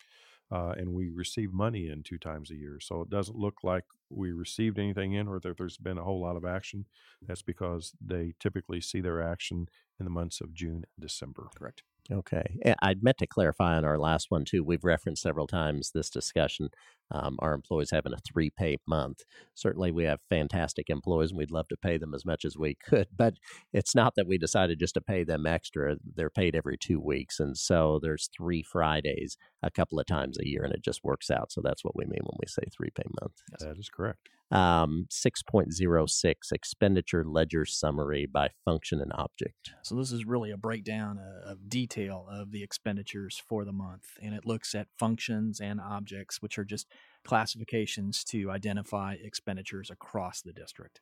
Uh, 0.50 0.74
and 0.76 0.94
we 0.94 1.08
receive 1.08 1.52
money 1.52 1.88
in 1.88 2.02
two 2.02 2.18
times 2.18 2.50
a 2.50 2.56
year. 2.56 2.78
So 2.80 3.02
it 3.02 3.10
doesn't 3.10 3.38
look 3.38 3.64
like 3.64 3.84
we 4.10 4.30
received 4.32 4.78
anything 4.78 5.14
in 5.14 5.26
or 5.26 5.40
that 5.40 5.58
there's 5.58 5.76
been 5.76 5.98
a 5.98 6.04
whole 6.04 6.20
lot 6.20 6.36
of 6.36 6.44
action. 6.44 6.84
That's 7.26 7.42
because 7.42 7.92
they 8.04 8.34
typically 8.38 8.80
see 8.80 9.00
their 9.00 9.20
action 9.20 9.68
in 9.98 10.04
the 10.04 10.10
months 10.10 10.40
of 10.40 10.54
June 10.54 10.84
and 10.96 11.00
December. 11.00 11.48
Correct. 11.56 11.82
Okay. 12.10 12.58
I'd 12.82 13.02
meant 13.02 13.18
to 13.18 13.26
clarify 13.26 13.76
on 13.76 13.84
our 13.84 13.98
last 13.98 14.26
one, 14.30 14.44
too. 14.44 14.62
We've 14.62 14.84
referenced 14.84 15.22
several 15.22 15.46
times 15.46 15.90
this 15.92 16.10
discussion. 16.10 16.70
Um, 17.10 17.36
our 17.40 17.54
employees 17.54 17.90
having 17.90 18.12
a 18.12 18.18
three 18.18 18.50
pay 18.50 18.76
month. 18.86 19.22
Certainly, 19.54 19.92
we 19.92 20.04
have 20.04 20.20
fantastic 20.28 20.90
employees 20.90 21.30
and 21.30 21.38
we'd 21.38 21.50
love 21.50 21.68
to 21.68 21.76
pay 21.76 21.98
them 21.98 22.14
as 22.14 22.24
much 22.24 22.44
as 22.44 22.56
we 22.56 22.76
could, 22.84 23.08
but 23.16 23.34
it's 23.72 23.94
not 23.94 24.14
that 24.16 24.26
we 24.26 24.38
decided 24.38 24.78
just 24.78 24.94
to 24.94 25.00
pay 25.00 25.24
them 25.24 25.46
extra. 25.46 25.96
They're 26.14 26.30
paid 26.30 26.54
every 26.56 26.76
two 26.78 27.00
weeks. 27.00 27.38
And 27.40 27.56
so 27.56 28.00
there's 28.02 28.28
three 28.36 28.62
Fridays 28.62 29.36
a 29.62 29.70
couple 29.70 30.00
of 30.00 30.06
times 30.06 30.38
a 30.38 30.46
year, 30.46 30.62
and 30.64 30.74
it 30.74 30.82
just 30.82 31.04
works 31.04 31.30
out. 31.30 31.52
So 31.52 31.60
that's 31.62 31.84
what 31.84 31.96
we 31.96 32.04
mean 32.04 32.22
when 32.22 32.38
we 32.40 32.46
say 32.48 32.62
three 32.76 32.90
pay 32.94 33.04
month. 33.20 33.34
That 33.60 33.78
is 33.78 33.88
correct. 33.88 34.28
Um, 34.52 35.08
6.06 35.10 36.34
expenditure 36.52 37.24
ledger 37.24 37.64
summary 37.64 38.26
by 38.26 38.50
function 38.64 39.00
and 39.00 39.12
object. 39.14 39.72
So 39.82 39.96
this 39.96 40.12
is 40.12 40.24
really 40.24 40.52
a 40.52 40.56
breakdown 40.56 41.18
uh, 41.18 41.50
of 41.50 41.68
detail 41.68 42.26
of 42.30 42.52
the 42.52 42.62
expenditures 42.62 43.42
for 43.48 43.64
the 43.64 43.72
month, 43.72 44.04
and 44.22 44.34
it 44.34 44.46
looks 44.46 44.72
at 44.74 44.86
functions 44.98 45.58
and 45.60 45.80
objects, 45.80 46.40
which 46.40 46.58
are 46.58 46.64
just 46.64 46.86
classifications 47.24 48.22
to 48.24 48.50
identify 48.50 49.16
expenditures 49.20 49.90
across 49.90 50.42
the 50.42 50.52
district, 50.52 51.00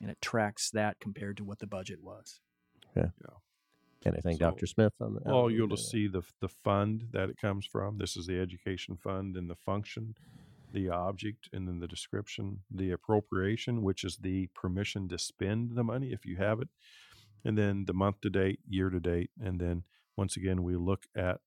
and 0.00 0.10
it 0.10 0.16
tracks 0.22 0.70
that 0.70 0.98
compared 1.00 1.36
to 1.36 1.44
what 1.44 1.58
the 1.58 1.66
budget 1.66 1.98
was. 2.02 2.40
Yeah. 2.96 3.10
Anything, 4.06 4.36
So- 4.36 4.38
Dr. 4.38 4.66
Smith? 4.66 4.94
On 5.00 5.14
the, 5.14 5.20
Well, 5.26 5.50
you'll 5.50 5.68
just 5.68 5.90
see 5.90 6.06
the 6.08 6.22
the 6.40 6.48
fund 6.48 7.08
that 7.12 7.28
it 7.28 7.36
comes 7.36 7.66
from. 7.66 7.98
This 7.98 8.16
is 8.16 8.26
the 8.26 8.40
education 8.40 8.96
fund 8.96 9.36
and 9.36 9.50
the 9.50 9.54
function. 9.56 10.14
The 10.72 10.88
object, 10.88 11.48
and 11.52 11.66
then 11.66 11.80
the 11.80 11.88
description, 11.88 12.60
the 12.70 12.90
appropriation, 12.90 13.82
which 13.82 14.04
is 14.04 14.18
the 14.18 14.48
permission 14.54 15.08
to 15.08 15.18
spend 15.18 15.72
the 15.74 15.84
money 15.84 16.12
if 16.12 16.24
you 16.24 16.36
have 16.36 16.60
it, 16.60 16.68
and 17.44 17.56
then 17.56 17.84
the 17.86 17.94
month 17.94 18.20
to 18.22 18.30
date, 18.30 18.60
year 18.68 18.90
to 18.90 19.00
date, 19.00 19.30
and 19.42 19.60
then 19.60 19.84
once 20.16 20.36
again 20.36 20.62
we 20.62 20.76
look 20.76 21.04
at 21.16 21.40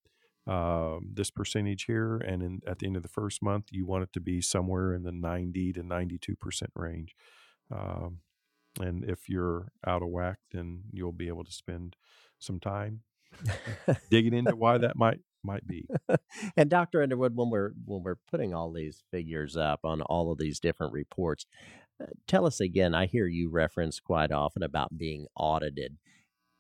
um, 0.46 1.12
this 1.14 1.32
percentage 1.32 1.86
here, 1.86 2.18
and 2.18 2.44
in, 2.44 2.62
at 2.68 2.80
the 2.80 2.88
end 2.88 2.98
of 2.98 3.04
the 3.04 3.10
first 3.10 3.42
month, 3.42 3.66
you 3.72 3.86
want 3.86 4.04
it 4.04 4.14
to 4.14 4.20
be 4.20 4.42
somewhere 4.42 4.94
in 4.94 5.04
the 5.04 5.12
90 5.12 5.74
to 5.74 5.84
92 5.84 6.36
percent 6.36 6.72
range. 6.76 7.16
Um, 7.72 8.20
and 8.80 9.06
if 9.06 9.30
you're 9.30 9.70
out 9.86 10.02
of 10.02 10.10
whack, 10.10 10.40
then 10.52 10.84
you'll 10.92 11.14
be 11.14 11.28
able 11.28 11.44
to 11.46 11.52
spend 11.52 11.96
some 12.40 12.60
time 12.60 13.02
digging 14.10 14.34
into 14.34 14.56
why 14.56 14.78
that 14.78 14.96
might 14.96 15.20
might 15.44 15.68
be. 15.68 15.88
and 16.58 16.70
Dr. 16.70 17.02
Underwood, 17.02 17.36
when 17.36 17.50
we're 17.50 17.72
when 17.86 18.04
we're 18.04 18.18
putting 18.30 18.54
all 18.54 18.72
these 18.72 19.04
figures 19.12 19.58
up 19.58 19.82
on 19.84 20.02
all 20.04 20.32
of 20.32 20.38
these 20.40 20.60
different 20.60 20.94
reports, 20.94 21.46
uh, 22.02 22.08
tell 22.28 22.46
us 22.46 22.60
again. 22.60 22.94
I 22.96 23.06
hear 23.08 23.28
you 23.28 23.50
reference 23.50 24.00
quite 24.00 24.32
often 24.32 24.64
about 24.64 24.98
being 24.98 25.28
audited. 25.36 25.98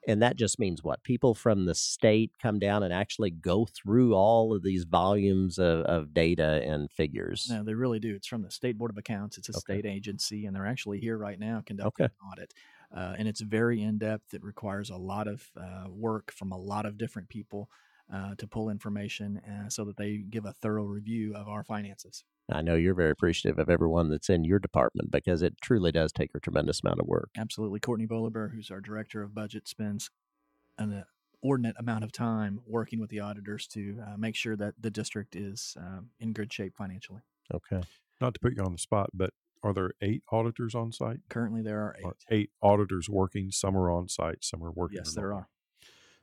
And 0.08 0.22
that 0.22 0.36
just 0.36 0.60
means 0.60 0.84
what? 0.84 1.04
People 1.04 1.34
from 1.34 1.66
the 1.66 1.76
state 1.76 2.32
come 2.42 2.60
down 2.60 2.84
and 2.84 2.94
actually 2.94 3.32
go 3.32 3.66
through 3.66 4.14
all 4.16 4.54
of 4.54 4.62
these 4.64 4.84
volumes 4.84 5.58
of, 5.58 5.86
of 5.86 6.14
data 6.14 6.62
and 6.66 6.92
figures. 6.92 7.50
No, 7.50 7.64
they 7.64 7.74
really 7.74 8.00
do. 8.00 8.16
It's 8.16 8.28
from 8.28 8.42
the 8.42 8.52
State 8.52 8.78
Board 8.78 8.92
of 8.92 8.98
Accounts. 8.98 9.38
It's 9.38 9.50
a 9.50 9.54
Okay. 9.54 9.62
state 9.62 9.86
agency, 9.86 10.46
and 10.46 10.56
they're 10.56 10.66
actually 10.66 11.00
here 11.00 11.18
right 11.18 11.40
now 11.40 11.62
conducting 11.66 12.06
Okay. 12.06 12.14
an 12.22 12.28
audit. 12.32 12.54
Uh, 12.96 13.16
and 13.18 13.28
it's 13.28 13.42
very 13.42 13.82
in 13.82 13.98
depth. 13.98 14.34
It 14.34 14.44
requires 14.44 14.90
a 14.90 14.98
lot 14.98 15.28
of 15.28 15.50
uh, 15.58 15.86
work 15.90 16.32
from 16.32 16.52
a 16.52 16.58
lot 16.58 16.86
of 16.86 16.98
different 16.98 17.28
people 17.30 17.70
uh, 18.14 18.36
to 18.38 18.48
pull 18.48 18.70
information 18.70 19.38
uh, 19.40 19.70
so 19.70 19.84
that 19.86 19.98
they 19.98 20.18
give 20.18 20.46
a 20.46 20.54
thorough 20.54 20.84
review 20.84 21.34
of 21.36 21.48
our 21.48 21.64
finances. 21.64 22.24
I 22.52 22.62
know 22.62 22.76
you're 22.76 22.94
very 22.94 23.12
appreciative 23.12 23.58
of 23.58 23.70
everyone 23.70 24.10
that's 24.10 24.30
in 24.30 24.44
your 24.44 24.60
department 24.60 25.12
because 25.12 25.42
it 25.42 25.56
truly 25.62 25.92
does 25.92 26.12
take 26.12 26.32
a 26.36 26.40
tremendous 26.40 26.82
amount 26.84 27.00
of 27.00 27.08
work. 27.08 27.30
Absolutely. 27.38 27.80
Courtney 27.80 28.06
Boliber, 28.06 28.54
who's 28.54 28.70
our 28.70 28.82
director 28.82 29.24
of 29.24 29.34
budget, 29.34 29.68
spends 29.68 30.10
an 30.78 31.06
inordinate 31.42 31.76
amount 31.80 32.04
of 32.04 32.12
time 32.12 32.60
working 32.68 33.00
with 33.00 33.10
the 33.10 33.20
auditors 33.20 33.66
to 33.68 33.98
uh, 34.06 34.18
make 34.18 34.36
sure 34.36 34.56
that 34.56 34.76
the 34.80 34.92
district 34.92 35.36
is 35.36 35.76
um, 35.80 36.10
in 36.20 36.34
good 36.34 36.52
shape 36.52 36.76
financially. 36.78 37.22
Okay. 37.54 37.82
Not 38.22 38.34
to 38.34 38.40
put 38.40 38.56
you 38.56 38.64
on 38.64 38.74
the 38.74 38.78
spot, 38.78 39.10
but 39.14 39.32
are 39.64 39.74
there 39.74 39.92
eight 40.02 40.24
auditors 40.32 40.76
on 40.76 40.92
site? 40.92 41.20
Currently, 41.30 41.62
there 41.62 41.80
are 41.80 41.96
eight. 41.98 42.06
Or 42.06 42.16
eight 42.30 42.50
auditors 42.62 43.10
working. 43.10 43.52
Some 43.52 43.78
are 43.78 43.90
on 43.90 44.10
site. 44.10 44.44
Some 44.44 44.64
are 44.64 44.72
working. 44.72 44.98
Yes, 44.98 45.14
there 45.14 45.34
are. 45.34 45.48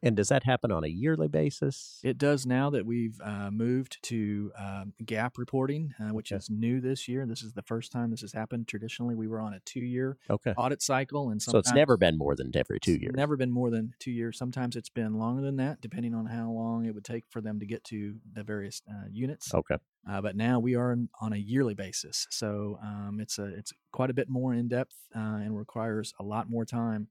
And 0.03 0.17
does 0.17 0.29
that 0.29 0.45
happen 0.45 0.73
on 0.73 0.83
a 0.83 0.89
yearly 0.89 1.29
basis? 1.29 2.01
It 2.03 2.17
does 2.17 2.47
now 2.47 2.71
that 2.71 2.87
we've 2.87 3.21
uh, 3.23 3.51
moved 3.51 3.99
to 4.05 4.51
um, 4.57 4.95
GAAP 5.05 5.37
reporting, 5.37 5.93
uh, 6.01 6.15
which 6.15 6.33
Okay. 6.33 6.39
is 6.39 6.49
new 6.49 6.81
this 6.81 7.07
year. 7.07 7.27
This 7.27 7.43
is 7.43 7.53
the 7.53 7.63
first 7.63 7.93
time 7.93 8.11
this 8.11 8.23
has 8.23 8.33
happened. 8.33 8.67
Traditionally, 8.67 9.15
we 9.15 9.29
were 9.29 9.41
on 9.41 9.53
a 9.53 9.61
two-year 9.61 10.17
Okay. 10.31 10.55
audit 10.57 10.81
cycle, 10.81 11.29
and 11.29 11.43
So 11.43 11.59
it's 11.59 11.75
never 11.75 11.99
been 11.99 12.17
more 12.17 12.35
than 12.35 12.51
every 12.57 12.81
two 12.81 12.93
it's 12.93 13.03
years. 13.03 13.15
Never 13.15 13.37
been 13.37 13.51
more 13.51 13.69
than 13.71 13.93
two 13.99 14.11
years. 14.11 14.39
Sometimes 14.39 14.75
it's 14.75 14.89
been 14.89 15.15
longer 15.19 15.43
than 15.43 15.57
that, 15.57 15.83
depending 15.83 16.15
on 16.15 16.27
how 16.27 16.51
long 16.51 16.87
it 16.87 16.95
would 16.95 17.05
take 17.05 17.25
for 17.29 17.43
them 17.43 17.61
to 17.61 17.67
get 17.67 17.85
to 17.85 18.17
the 18.33 18.43
various 18.43 18.81
uh, 18.91 19.05
units. 19.11 19.53
Okay. 19.53 19.77
Uh, 20.09 20.23
but 20.23 20.35
now 20.35 20.59
we 20.59 20.75
are 20.77 20.93
on- 20.93 21.11
on 21.21 21.35
a 21.35 21.37
yearly 21.37 21.75
basis, 21.75 22.27
so 22.31 22.79
um, 22.83 23.19
it's 23.21 23.39
a 23.39 23.45
it's 23.45 23.71
quite 23.93 24.09
a 24.09 24.15
bit 24.15 24.31
more 24.31 24.55
in 24.55 24.67
depth 24.67 24.97
uh, 25.15 25.19
and 25.45 25.55
requires 25.59 26.15
a 26.19 26.23
lot 26.23 26.49
more 26.49 26.65
time 26.65 27.09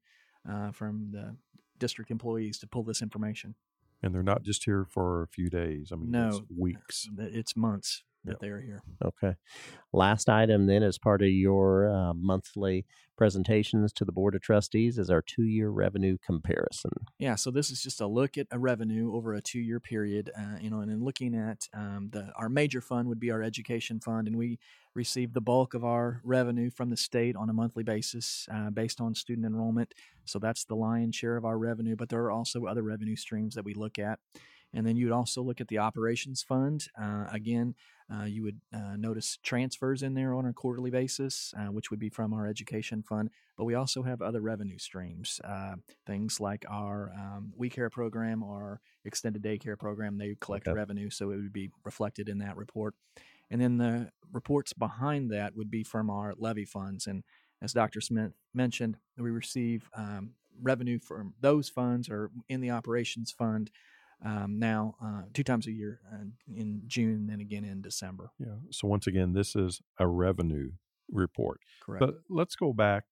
uh, 0.49 0.71
from 0.71 1.12
the 1.12 1.36
district 1.80 2.12
employees 2.12 2.60
to 2.60 2.68
pull 2.68 2.84
this 2.84 3.02
information. 3.02 3.56
And 4.02 4.13
they're 4.13 4.24
not 4.24 4.44
just 4.44 4.63
here 4.65 4.86
for 4.86 5.24
a 5.24 5.28
few 5.28 5.50
days. 5.50 5.92
I 5.92 5.96
mean, 5.96 6.13
it's 6.15 6.38
No. 6.39 6.46
weeks. 6.58 7.10
It's 7.18 7.56
months 7.58 8.04
that 8.24 8.34
Yep. 8.34 8.39
they 8.39 8.50
are 8.50 8.62
here. 8.62 8.82
Okay. 9.04 9.36
Last 9.92 10.30
item 10.30 10.68
then, 10.68 10.84
as 10.84 10.98
part 10.98 11.22
of 11.22 11.30
your 11.30 11.89
uh, 11.89 12.13
monthly 12.13 12.86
presentations 13.18 13.92
to 13.94 14.06
the 14.06 14.12
Board 14.13 14.36
of 14.36 14.42
Trustees, 14.42 14.98
is 14.98 15.10
our 15.10 15.22
two 15.22 15.44
year 15.44 15.70
revenue 15.70 16.18
comparison. 16.26 16.92
Yeah, 17.18 17.36
so 17.36 17.52
this 17.52 17.70
is 17.72 17.84
just 17.84 18.00
a 18.00 18.08
look 18.08 18.38
at 18.38 18.48
a 18.52 18.60
revenue 18.60 19.13
over 19.13 19.34
a 19.34 19.42
two-year 19.42 19.80
period, 19.82 20.32
uh, 20.38 20.58
you 20.62 20.70
know, 20.70 20.80
and 20.80 20.89
in 20.92 21.04
looking 21.04 21.36
at 21.36 21.68
um, 21.74 22.10
the 22.12 22.32
our 22.36 22.48
major 22.50 22.80
fund 22.82 23.10
would 23.10 23.20
be 23.20 23.32
our 23.32 23.42
education 23.44 24.00
fund, 24.00 24.28
and 24.28 24.38
we 24.38 24.60
receive 25.00 25.32
the 25.34 25.48
bulk 25.52 25.74
of 25.74 25.84
our 25.86 26.20
revenue 26.24 26.70
from 26.70 26.90
the 26.90 26.98
state 26.98 27.36
on 27.38 27.50
a 27.50 27.54
monthly 27.54 27.84
basis 27.84 28.48
uh, 28.52 28.70
based 28.70 29.00
on 29.00 29.16
student 29.16 29.46
enrollment. 29.48 29.94
So 30.26 30.40
that's 30.40 30.66
the 30.66 30.76
lion's 30.76 31.16
share 31.16 31.38
of 31.38 31.46
our 31.46 31.58
revenue, 31.58 31.96
but 31.96 32.10
there 32.10 32.24
are 32.26 32.32
also 32.32 32.66
other 32.66 32.84
revenue 32.84 33.16
streams 33.16 33.56
that 33.56 33.64
we 33.64 33.74
look 33.74 33.98
at. 33.98 34.20
And 34.72 34.86
then 34.86 34.98
you 34.98 35.06
would 35.08 35.16
also 35.22 35.42
look 35.42 35.62
at 35.62 35.68
the 35.70 35.80
operations 35.80 36.44
fund. 36.44 36.88
Uh, 37.02 37.26
again, 37.32 37.74
uh, 38.14 38.26
you 38.26 38.44
would 38.44 38.60
uh, 38.72 38.96
notice 38.98 39.40
transfers 39.42 40.04
in 40.04 40.14
there 40.14 40.34
on 40.36 40.46
a 40.46 40.54
quarterly 40.54 40.92
basis, 40.92 41.54
uh, 41.58 41.72
which 41.72 41.90
would 41.90 42.00
be 42.00 42.10
from 42.10 42.34
our 42.34 42.46
education 42.46 43.02
fund. 43.02 43.30
But 43.58 43.66
we 43.66 43.76
also 43.76 44.04
have 44.04 44.22
other 44.22 44.42
revenue 44.42 44.78
streams, 44.78 45.42
uh, 45.44 45.76
things 46.06 46.40
like 46.40 46.66
our 46.70 47.12
um, 47.18 47.54
We 47.58 47.70
Care 47.70 47.90
program 47.90 48.44
or 48.44 48.80
extended 49.06 49.42
daycare 49.42 49.78
program. 49.78 50.18
They 50.18 50.36
collect 50.40 50.68
Okay. 50.68 50.76
revenue, 50.76 51.10
so 51.10 51.32
it 51.32 51.38
would 51.38 51.54
be 51.54 51.72
reflected 51.84 52.30
in 52.30 52.38
that 52.40 52.56
report. 52.58 52.94
And 53.52 53.62
then 53.62 53.78
the 53.78 54.12
reports 54.32 54.74
behind 54.74 55.32
that 55.32 55.56
would 55.56 55.72
be 55.72 55.84
from 55.84 56.10
our 56.10 56.34
levy 56.38 56.66
funds. 56.66 57.08
And 57.08 57.24
as 57.62 57.74
Dr. 57.74 58.02
Smith 58.02 58.34
mentioned, 58.54 58.98
we 59.18 59.32
receive 59.32 59.90
um, 59.96 60.32
revenue 60.62 61.00
from 61.00 61.34
those 61.42 61.70
funds 61.70 62.10
or 62.10 62.32
in 62.48 62.62
the 62.62 62.72
operations 62.72 63.32
fund 63.32 63.72
um, 64.24 64.60
now 64.60 64.96
uh, 65.04 65.22
two 65.34 65.44
times 65.44 65.68
a 65.68 65.72
year 65.72 66.02
uh, 66.14 66.26
in 66.54 66.82
June 66.88 67.30
and 67.32 67.42
again 67.42 67.64
in 67.64 67.82
December. 67.82 68.32
Yeah. 68.38 68.56
So 68.72 68.88
once 68.88 69.08
again, 69.08 69.34
this 69.34 69.56
is 69.56 69.82
a 69.98 70.08
revenue 70.08 70.72
report. 71.12 71.62
Correct. 71.82 72.00
But 72.00 72.16
let's 72.30 72.56
go 72.56 72.74
back 72.74 73.06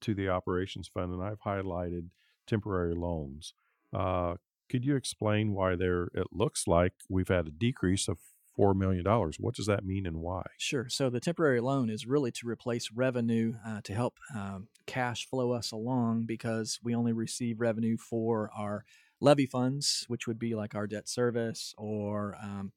to 0.00 0.14
the 0.14 0.28
operations 0.28 0.88
fund, 0.88 1.12
and 1.12 1.22
I've 1.22 1.42
highlighted 1.42 2.08
temporary 2.46 2.94
loans. 2.94 3.54
Uh, 3.92 4.36
could 4.70 4.84
you 4.84 4.96
explain 4.96 5.52
why 5.52 5.76
there? 5.76 6.04
It 6.14 6.28
looks 6.32 6.66
like 6.66 6.92
we've 7.08 7.28
had 7.28 7.46
a 7.46 7.50
decrease 7.50 8.08
of 8.08 8.18
four 8.56 8.74
million 8.74 9.04
dollars. 9.04 9.36
What 9.38 9.54
does 9.54 9.66
that 9.66 9.84
mean, 9.84 10.06
and 10.06 10.18
why? 10.18 10.42
Sure. 10.58 10.88
So 10.88 11.10
the 11.10 11.20
temporary 11.20 11.60
loan 11.60 11.90
is 11.90 12.06
really 12.06 12.30
to 12.32 12.48
replace 12.48 12.90
revenue 12.92 13.54
uh, 13.66 13.80
to 13.84 13.94
help 13.94 14.18
um, 14.34 14.68
cash 14.86 15.26
flow 15.28 15.52
us 15.52 15.72
along 15.72 16.24
because 16.26 16.78
we 16.82 16.94
only 16.94 17.12
receive 17.12 17.60
revenue 17.60 17.96
for 17.96 18.50
our 18.56 18.84
levy 19.20 19.46
funds, 19.46 20.04
which 20.08 20.26
would 20.26 20.38
be 20.38 20.54
like 20.54 20.74
our 20.74 20.86
debt 20.86 21.08
service 21.08 21.74
or 21.78 22.36
um, 22.42 22.72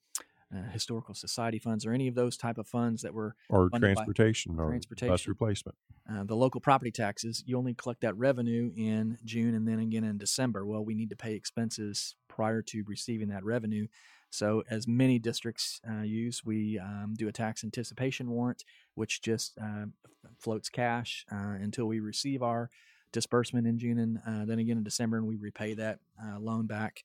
uh, 0.55 0.69
historical 0.71 1.13
society 1.13 1.59
funds 1.59 1.85
or 1.85 1.91
any 1.91 2.07
of 2.07 2.15
those 2.15 2.37
type 2.37 2.57
of 2.57 2.65
funds 2.67 3.01
that 3.01 3.13
were 3.13 3.35
Or 3.49 3.69
Funded 3.69 3.81
by 3.81 3.93
transportation, 3.95 4.55
bus 4.55 4.65
transportation. 4.67 5.29
replacement. 5.29 5.75
uh, 6.09 6.23
the 6.23 6.35
local 6.37 6.61
property 6.61 6.91
taxes. 6.91 7.43
You 7.45 7.57
only 7.57 7.73
collect 7.73 7.99
that 8.01 8.15
revenue 8.15 8.71
in 8.77 9.17
June 9.25 9.53
and 9.55 9.67
then 9.67 9.79
again 9.79 10.05
in 10.05 10.17
December. 10.17 10.65
Well, 10.65 10.85
we 10.85 10.95
need 10.95 11.09
to 11.09 11.17
pay 11.17 11.33
expenses 11.33 12.15
prior 12.29 12.61
to 12.61 12.83
receiving 12.87 13.27
that 13.27 13.43
revenue. 13.43 13.87
So, 14.29 14.63
as 14.69 14.87
many 14.87 15.19
districts 15.19 15.79
uh, 15.89 16.01
use, 16.01 16.43
we 16.45 16.79
um, 16.79 17.13
do 17.17 17.27
a 17.27 17.31
tax 17.31 17.63
anticipation 17.63 18.29
warrant, 18.29 18.63
which 18.95 19.21
just 19.21 19.57
uh, 19.61 19.85
floats 20.37 20.69
cash 20.69 21.25
uh, 21.31 21.55
until 21.61 21.85
we 21.85 21.99
receive 21.99 22.43
our 22.43 22.69
disbursement 23.11 23.65
in 23.65 23.79
June 23.79 23.99
and 23.99 24.19
uh, 24.27 24.45
then 24.45 24.59
again 24.59 24.77
in 24.77 24.83
December, 24.83 25.17
and 25.17 25.27
we 25.27 25.37
repay 25.37 25.73
that 25.75 25.99
uh, 26.23 26.39
loan 26.39 26.67
back 26.67 27.03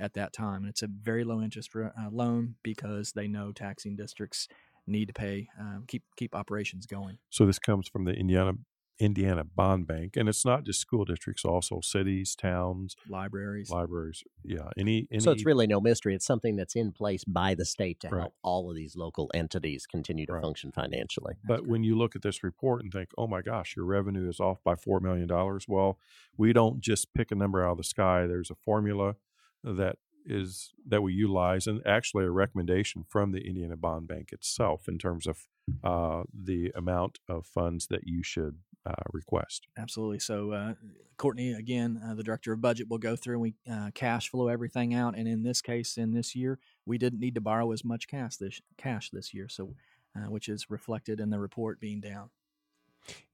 at 0.00 0.14
that 0.14 0.32
time. 0.32 0.62
And 0.62 0.68
it's 0.70 0.82
a 0.82 0.88
very 0.88 1.22
low 1.22 1.42
interest 1.42 1.74
re- 1.74 1.90
loan 2.10 2.54
because 2.62 3.12
they 3.12 3.28
know 3.28 3.52
taxing 3.52 3.94
districts 3.94 4.48
need 4.86 5.08
to 5.08 5.12
pay 5.12 5.48
um, 5.60 5.84
keep 5.86 6.02
keep 6.16 6.34
operations 6.34 6.86
going. 6.86 7.18
So 7.30 7.44
this 7.44 7.58
comes 7.58 7.88
from 7.88 8.04
the 8.04 8.12
Indiana 8.12 8.52
Indiana 8.98 9.44
Bond 9.44 9.86
Bank, 9.86 10.16
and 10.16 10.28
it's 10.28 10.44
not 10.44 10.64
just 10.64 10.80
school 10.80 11.04
districts, 11.04 11.44
also 11.44 11.80
cities, 11.80 12.34
towns, 12.34 12.96
Libraries. 13.08 13.70
libraries. 13.70 14.24
Yeah, 14.42 14.70
any 14.76 15.06
any. 15.10 15.20
So 15.20 15.30
it's 15.32 15.44
really 15.44 15.66
no 15.66 15.80
mystery. 15.80 16.14
It's 16.14 16.24
something 16.26 16.56
that's 16.56 16.74
in 16.76 16.92
place 16.92 17.22
by 17.24 17.54
the 17.54 17.64
state 17.64 18.00
to 18.00 18.08
Right. 18.08 18.20
help 18.20 18.34
all 18.42 18.70
of 18.70 18.76
these 18.76 18.96
local 18.96 19.30
entities 19.34 19.86
continue 19.86 20.24
to 20.26 20.32
Right. 20.34 20.42
function 20.42 20.72
financially. 20.72 21.34
But 21.44 21.66
when 21.66 21.84
you 21.84 21.96
look 21.96 22.16
at 22.16 22.22
this 22.22 22.42
report 22.42 22.82
and 22.82 22.92
think, 22.92 23.10
"Oh 23.18 23.26
my 23.26 23.42
gosh, 23.42 23.76
your 23.76 23.84
revenue 23.84 24.28
is 24.28 24.40
off 24.40 24.62
by 24.64 24.76
four 24.76 25.00
million 25.00 25.28
dollars," 25.28 25.66
well, 25.68 25.98
we 26.36 26.52
don't 26.52 26.80
just 26.80 27.12
pick 27.12 27.30
a 27.30 27.34
number 27.34 27.62
out 27.62 27.72
of 27.72 27.76
the 27.78 27.84
sky. 27.84 28.26
There's 28.26 28.50
a 28.50 28.54
formula 28.54 29.16
that 29.62 29.98
is 30.26 30.72
that 30.86 31.02
we 31.02 31.12
utilize, 31.12 31.66
and 31.66 31.80
actually 31.86 32.24
a 32.24 32.30
recommendation 32.30 33.04
from 33.08 33.32
the 33.32 33.40
Indiana 33.40 33.76
Bond 33.76 34.08
Bank 34.08 34.32
itself 34.32 34.88
in 34.88 34.98
terms 34.98 35.26
of 35.26 35.46
uh, 35.82 36.24
the 36.32 36.72
amount 36.74 37.18
of 37.28 37.46
funds 37.46 37.86
that 37.88 38.06
you 38.06 38.22
should 38.22 38.58
uh, 38.84 38.92
request. 39.12 39.66
Absolutely. 39.76 40.20
So, 40.20 40.52
uh, 40.52 40.74
Courtney, 41.16 41.52
again, 41.52 42.00
uh, 42.04 42.14
the 42.14 42.22
director 42.22 42.52
of 42.52 42.60
budget, 42.60 42.88
will 42.88 42.98
go 42.98 43.16
through 43.16 43.34
and 43.34 43.42
we 43.42 43.54
uh, 43.70 43.90
cash 43.94 44.30
flow 44.30 44.48
everything 44.48 44.94
out. 44.94 45.16
And 45.16 45.26
in 45.26 45.42
this 45.42 45.60
case, 45.60 45.96
in 45.96 46.12
this 46.12 46.36
year, 46.36 46.58
we 46.84 46.98
didn't 46.98 47.20
need 47.20 47.34
to 47.34 47.40
borrow 47.40 47.72
as 47.72 47.84
much 47.84 48.06
cash 48.06 48.36
this 48.36 48.60
cash 48.76 49.10
this 49.10 49.34
year. 49.34 49.48
So, 49.48 49.74
uh, 50.14 50.30
which 50.30 50.48
is 50.48 50.70
reflected 50.70 51.20
in 51.20 51.30
the 51.30 51.38
report 51.38 51.80
being 51.80 52.00
down. 52.00 52.30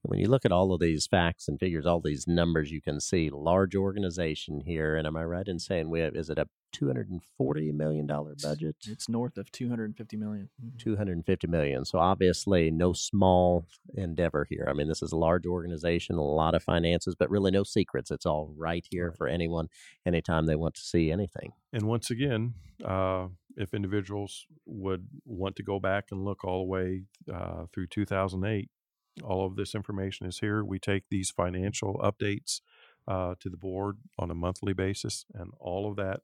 When 0.01 0.19
you 0.19 0.27
look 0.27 0.43
at 0.45 0.51
all 0.51 0.73
of 0.73 0.81
these 0.81 1.07
facts 1.07 1.47
and 1.47 1.57
figures, 1.59 1.85
all 1.85 2.01
these 2.01 2.27
numbers, 2.27 2.71
you 2.71 2.81
can 2.81 2.99
see 2.99 3.29
large 3.29 3.73
organization 3.75 4.61
here. 4.65 4.95
And 4.97 5.07
am 5.07 5.15
I 5.15 5.23
right 5.23 5.47
in 5.47 5.59
saying 5.59 5.89
we 5.89 6.01
have, 6.01 6.13
is 6.15 6.29
it 6.29 6.37
a 6.37 6.47
$240 6.75 7.73
million 7.73 8.05
budget? 8.07 8.75
It's 8.85 9.07
north 9.07 9.37
of 9.37 9.51
250 9.51 10.17
million. 10.17 10.49
Mhm. 10.61 10.77
250 10.77 11.47
million. 11.47 11.85
So 11.85 11.99
obviously 11.99 12.69
no 12.71 12.91
small 12.93 13.65
endeavor 13.95 14.45
here. 14.49 14.67
I 14.69 14.73
mean, 14.73 14.87
this 14.89 15.01
is 15.01 15.11
a 15.13 15.17
large 15.17 15.45
organization, 15.45 16.15
a 16.17 16.21
lot 16.23 16.55
of 16.55 16.63
finances, 16.63 17.15
but 17.17 17.29
really 17.29 17.51
no 17.51 17.63
secrets. 17.63 18.11
It's 18.11 18.25
all 18.25 18.53
right 18.57 18.85
here 18.89 19.09
Right. 19.09 19.17
for 19.17 19.27
anyone 19.27 19.69
anytime 20.05 20.45
they 20.45 20.55
want 20.55 20.75
to 20.75 20.81
see 20.81 21.11
anything. 21.11 21.53
And 21.71 21.87
once 21.87 22.11
again, 22.11 22.55
uh, 22.83 23.29
if 23.55 23.73
individuals 23.73 24.45
would 24.65 25.07
want 25.25 25.55
to 25.57 25.63
go 25.63 25.79
back 25.79 26.05
and 26.11 26.25
look 26.25 26.43
all 26.43 26.65
the 26.65 26.69
way 26.69 27.03
uh, 27.31 27.67
through 27.73 27.87
2008, 27.87 28.69
all 29.23 29.45
of 29.45 29.55
this 29.55 29.75
information 29.75 30.25
is 30.25 30.39
here. 30.39 30.63
We 30.63 30.79
take 30.79 31.03
these 31.09 31.29
financial 31.29 31.99
updates 32.03 32.61
uh, 33.07 33.35
to 33.39 33.49
the 33.49 33.57
board 33.57 33.97
on 34.17 34.31
a 34.31 34.35
monthly 34.35 34.73
basis, 34.73 35.25
and 35.33 35.51
all 35.59 35.89
of 35.89 35.95
that 35.97 36.21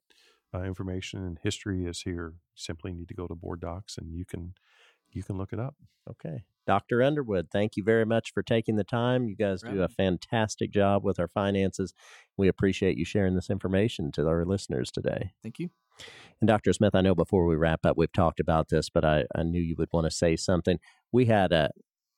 uh, 0.53 0.63
information 0.63 1.23
and 1.23 1.39
history 1.43 1.85
is 1.85 2.01
here. 2.01 2.33
You 2.35 2.55
simply 2.55 2.93
need 2.93 3.07
to 3.09 3.13
go 3.13 3.27
to 3.27 3.35
board 3.35 3.61
docs, 3.61 3.97
and 3.97 4.13
you 4.13 4.25
can 4.25 4.53
you 5.11 5.23
can 5.23 5.37
look 5.37 5.53
it 5.53 5.59
up. 5.59 5.75
Okay. 6.09 6.43
Dr. 6.67 7.01
Underwood, 7.01 7.47
thank 7.51 7.75
you 7.77 7.83
very 7.83 8.05
much 8.05 8.31
for 8.31 8.43
taking 8.43 8.75
the 8.75 8.83
time. 8.83 9.27
You 9.27 9.35
guys 9.35 9.63
do 9.63 9.81
a 9.81 9.87
fantastic 9.87 10.69
job 10.69 11.03
with 11.03 11.19
our 11.19 11.27
finances. 11.27 11.95
We 12.37 12.47
appreciate 12.47 12.95
you 12.95 13.05
sharing 13.05 13.33
this 13.33 13.49
information 13.49 14.11
to 14.11 14.27
our 14.27 14.45
listeners 14.45 14.91
today. 14.91 15.31
Thank 15.41 15.57
you. 15.57 15.71
And 16.39 16.47
Dr. 16.47 16.71
Smith, 16.73 16.93
I 16.93 17.01
know 17.01 17.15
before 17.15 17.47
we 17.47 17.55
wrap 17.55 17.87
up, 17.87 17.97
we've 17.97 18.13
talked 18.13 18.39
about 18.39 18.69
this, 18.69 18.87
but 18.87 19.03
I, 19.03 19.25
I 19.33 19.41
knew 19.41 19.59
you 19.59 19.75
would 19.79 19.89
want 19.91 20.05
to 20.05 20.11
say 20.11 20.35
something. 20.35 20.77
We 21.11 21.25
had 21.25 21.51
uh, 21.51 21.69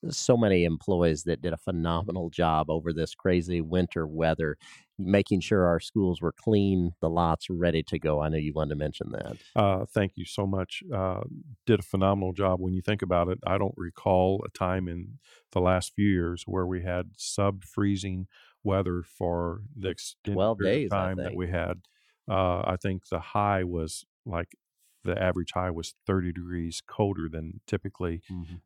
so 0.10 0.36
many 0.36 0.64
employees 0.64 1.24
that 1.24 1.42
did 1.42 1.54
a 1.54 1.58
phenomenal 1.58 2.30
job 2.30 2.70
over 2.70 2.92
this 2.94 3.14
crazy 3.14 3.62
winter 3.62 4.08
weather, 4.08 4.58
making 4.98 5.42
sure 5.42 5.66
our 5.66 5.80
schools 5.80 6.22
were 6.22 6.34
clean, 6.34 6.92
the 7.02 7.10
lots 7.10 7.50
ready 7.50 7.84
to 7.84 8.00
go. 8.00 8.22
I 8.22 8.30
know 8.30 8.38
you 8.38 8.54
wanted 8.54 8.70
to 8.72 8.76
mention 8.76 9.12
that. 9.12 9.38
Uh, 9.56 9.86
thank 9.86 10.14
you 10.16 10.26
so 10.26 10.46
much. 10.48 10.84
Uh, 10.94 11.22
did 11.66 11.80
a 11.80 11.84
phenomenal 11.84 12.34
job. 12.34 12.60
When 12.60 12.74
you 12.74 12.82
think 12.82 13.02
about 13.02 13.28
it, 13.28 13.40
I 13.46 13.58
don't 13.58 13.76
recall 13.78 14.44
a 14.46 14.50
time 14.58 14.88
in 14.88 15.20
the 15.52 15.62
last 15.62 15.94
few 15.96 16.08
years 16.08 16.44
where 16.46 16.66
we 16.66 16.84
had 16.84 17.12
sub 17.18 17.64
freezing 17.64 18.28
weather 18.64 19.04
for 19.04 19.62
the 19.76 19.90
extended 19.90 20.36
12 20.36 20.58
period 20.58 20.76
days, 20.76 20.90
time 20.90 21.18
that 21.18 21.36
we 21.36 21.50
had. 21.50 21.82
Uh, 22.30 22.60
I 22.60 22.78
think 22.82 23.08
the 23.10 23.20
high 23.20 23.64
was 23.64 24.06
like 24.26 24.56
the 25.04 25.22
average 25.22 25.52
high 25.54 25.72
was 25.72 25.94
30 26.06 26.34
degrees 26.34 26.82
colder 26.86 27.28
than 27.30 27.62
typically 27.68 28.22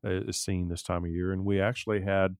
uh, 0.05 0.09
is 0.27 0.41
seen 0.41 0.67
this 0.67 0.83
time 0.83 1.05
of 1.05 1.11
year. 1.11 1.31
And 1.31 1.45
we 1.45 1.59
actually 1.61 2.01
had 2.01 2.35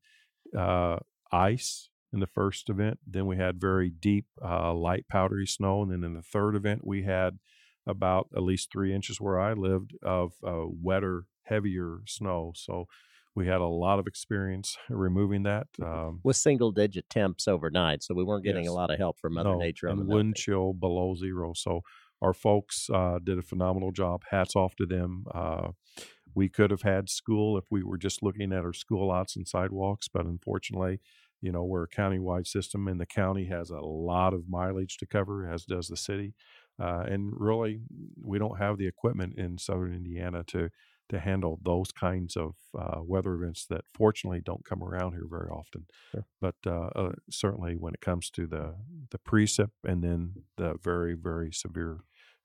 uh, 0.58 0.98
ice 1.32 1.90
in 2.14 2.20
the 2.20 2.28
first 2.28 2.70
event. 2.70 3.00
Then 3.06 3.26
we 3.26 3.38
had 3.38 3.60
very 3.60 3.90
deep, 3.90 4.26
uh, 4.44 4.74
light, 4.74 5.06
powdery 5.10 5.48
snow. 5.48 5.82
And 5.82 5.92
then 5.92 6.04
in 6.04 6.14
the 6.14 6.22
third 6.22 6.56
event, 6.56 6.86
we 6.86 7.04
had 7.04 7.40
about 7.88 8.30
at 8.36 8.44
least 8.44 8.72
three 8.72 8.94
inches 8.94 9.22
where 9.22 9.40
I 9.40 9.54
lived 9.54 9.94
of 10.04 10.34
uh, 10.46 10.66
wetter, 10.66 11.26
heavier 11.44 12.00
snow. 12.08 12.54
So 12.56 12.86
we 13.36 13.48
had 13.48 13.60
a 13.60 13.66
lot 13.68 14.00
of 14.00 14.08
experience 14.08 14.78
removing 14.90 15.44
that. 15.44 15.68
Um, 15.82 16.22
With 16.24 16.38
single 16.38 16.72
digit 16.72 17.10
temps 17.10 17.48
overnight, 17.48 18.02
so 18.02 18.16
we 18.16 18.24
weren't 18.24 18.46
getting 18.46 18.64
Yes. 18.64 18.72
a 18.72 18.74
lot 18.74 18.90
of 18.92 18.98
help 18.98 19.20
from 19.20 19.34
Mother 19.34 19.52
no, 19.52 19.58
Nature 19.58 19.90
on 19.90 20.00
and 20.00 20.10
the 20.10 20.16
wind 20.16 20.36
chill 20.38 20.74
below 20.74 21.16
zero. 21.16 21.52
So 21.54 21.82
our 22.22 22.34
folks 22.34 22.90
uh, 22.94 23.20
did 23.24 23.38
a 23.38 23.44
phenomenal 23.44 23.92
job. 23.92 24.24
Hats 24.30 24.56
off 24.56 24.76
to 24.78 24.86
them. 24.86 25.26
Uh, 25.34 25.70
we 26.34 26.50
could 26.50 26.72
have 26.72 26.82
had 26.82 27.10
school 27.10 27.58
if 27.58 27.66
we 27.72 27.84
were 27.84 27.98
just 27.98 28.22
looking 28.22 28.52
at 28.52 28.66
our 28.66 28.74
school 28.74 29.08
lots 29.08 29.36
and 29.36 29.48
sidewalks, 29.48 30.08
but 30.08 30.26
unfortunately, 30.26 31.00
you 31.42 31.52
know, 31.52 31.64
we're 31.64 31.84
a 31.84 31.90
countywide 31.90 32.48
system, 32.48 32.88
and 32.88 33.00
the 33.00 33.06
county 33.06 33.46
has 33.46 33.70
a 33.70 33.80
lot 33.80 34.34
of 34.34 34.50
mileage 34.50 34.98
to 34.98 35.06
cover, 35.06 35.50
as 35.50 35.64
does 35.66 35.88
the 35.88 35.98
city. 35.98 36.34
Uh, 36.82 37.04
and 37.08 37.32
really, 37.34 37.80
we 38.22 38.38
don't 38.38 38.58
have 38.58 38.78
the 38.78 38.88
equipment 38.88 39.38
in 39.38 39.58
southern 39.58 39.94
Indiana 39.94 40.44
to 40.48 40.70
to 41.10 41.20
handle 41.20 41.60
those 41.64 41.92
kinds 41.92 42.36
of 42.36 42.56
uh, 42.78 43.02
weather 43.02 43.34
events 43.36 43.66
that 43.70 43.86
fortunately 43.94 44.42
don't 44.44 44.66
come 44.66 44.84
around 44.84 45.14
here 45.14 45.28
very 45.30 45.50
often. 45.50 45.86
Sure. 46.12 46.26
But 46.42 46.56
uh, 46.66 46.90
uh, 46.96 47.12
certainly, 47.30 47.76
when 47.76 47.94
it 47.94 48.02
comes 48.02 48.30
to 48.32 48.48
the 48.48 48.76
the 49.12 49.20
precip 49.20 49.72
and 49.84 50.04
then 50.04 50.44
the 50.58 50.76
very 50.82 51.16
very 51.16 51.52
severe 51.52 52.00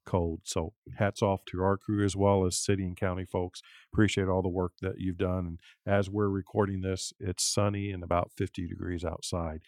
cold, 0.07 0.41
so 0.45 0.73
hats 0.99 1.23
off 1.23 1.45
to 1.47 1.63
our 1.63 1.77
crew 1.77 2.05
as 2.05 2.17
well 2.17 2.45
as 2.47 2.57
city 2.57 2.85
and 2.85 2.97
county 2.97 3.25
folks. 3.25 3.63
Appreciate 3.93 4.29
all 4.29 4.43
the 4.43 4.49
work 4.49 4.73
that 4.81 4.99
you've 4.99 5.19
done. 5.19 5.47
And 5.47 5.59
as 5.87 6.11
we're 6.11 6.29
recording 6.29 6.81
this, 6.81 7.13
it's 7.21 7.45
sunny 7.45 7.91
and 7.91 8.03
about 8.03 8.31
50 8.37 8.67
degrees 8.67 9.05
outside. 9.05 9.61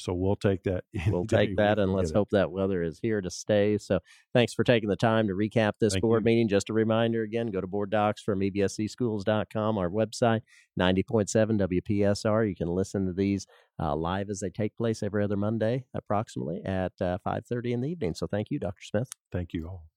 So 0.00 0.12
we'll 0.14 0.36
take 0.36 0.62
that. 0.64 0.84
We'll 1.10 1.26
take 1.26 1.56
that, 1.56 1.78
and 1.78 1.92
let's 1.92 2.10
it. 2.10 2.16
hope 2.16 2.30
that 2.30 2.52
weather 2.52 2.82
is 2.82 2.98
here 3.00 3.20
to 3.20 3.30
stay. 3.30 3.78
So, 3.78 4.00
thanks 4.32 4.54
for 4.54 4.64
taking 4.64 4.88
the 4.88 4.96
time 4.96 5.26
to 5.28 5.34
recap 5.34 5.72
this 5.80 5.94
Thank 5.94 6.02
board 6.02 6.22
you. 6.22 6.26
meeting. 6.26 6.48
Just 6.48 6.70
a 6.70 6.72
reminder 6.72 7.22
again 7.22 7.48
go 7.48 7.60
to 7.60 7.66
board 7.66 7.90
docs 7.90 8.22
from 8.22 8.40
evscschools.com, 8.40 9.78
our 9.78 9.90
website, 9.90 10.42
90.7 10.78 11.80
WPSR. 11.88 12.48
You 12.48 12.54
can 12.54 12.68
listen 12.68 13.06
to 13.06 13.12
these 13.12 13.46
uh, 13.80 13.96
live 13.96 14.30
as 14.30 14.40
they 14.40 14.50
take 14.50 14.76
place 14.76 15.02
every 15.02 15.24
other 15.24 15.36
Monday, 15.36 15.84
approximately 15.94 16.62
at 16.64 16.92
uh, 17.00 17.18
5.30 17.26 17.72
in 17.72 17.80
the 17.80 17.88
evening. 17.88 18.14
So, 18.14 18.26
thank 18.26 18.50
you, 18.50 18.58
Dr. 18.58 18.82
Smith. 18.82 19.08
Thank 19.32 19.52
you 19.52 19.66
all. 19.66 19.89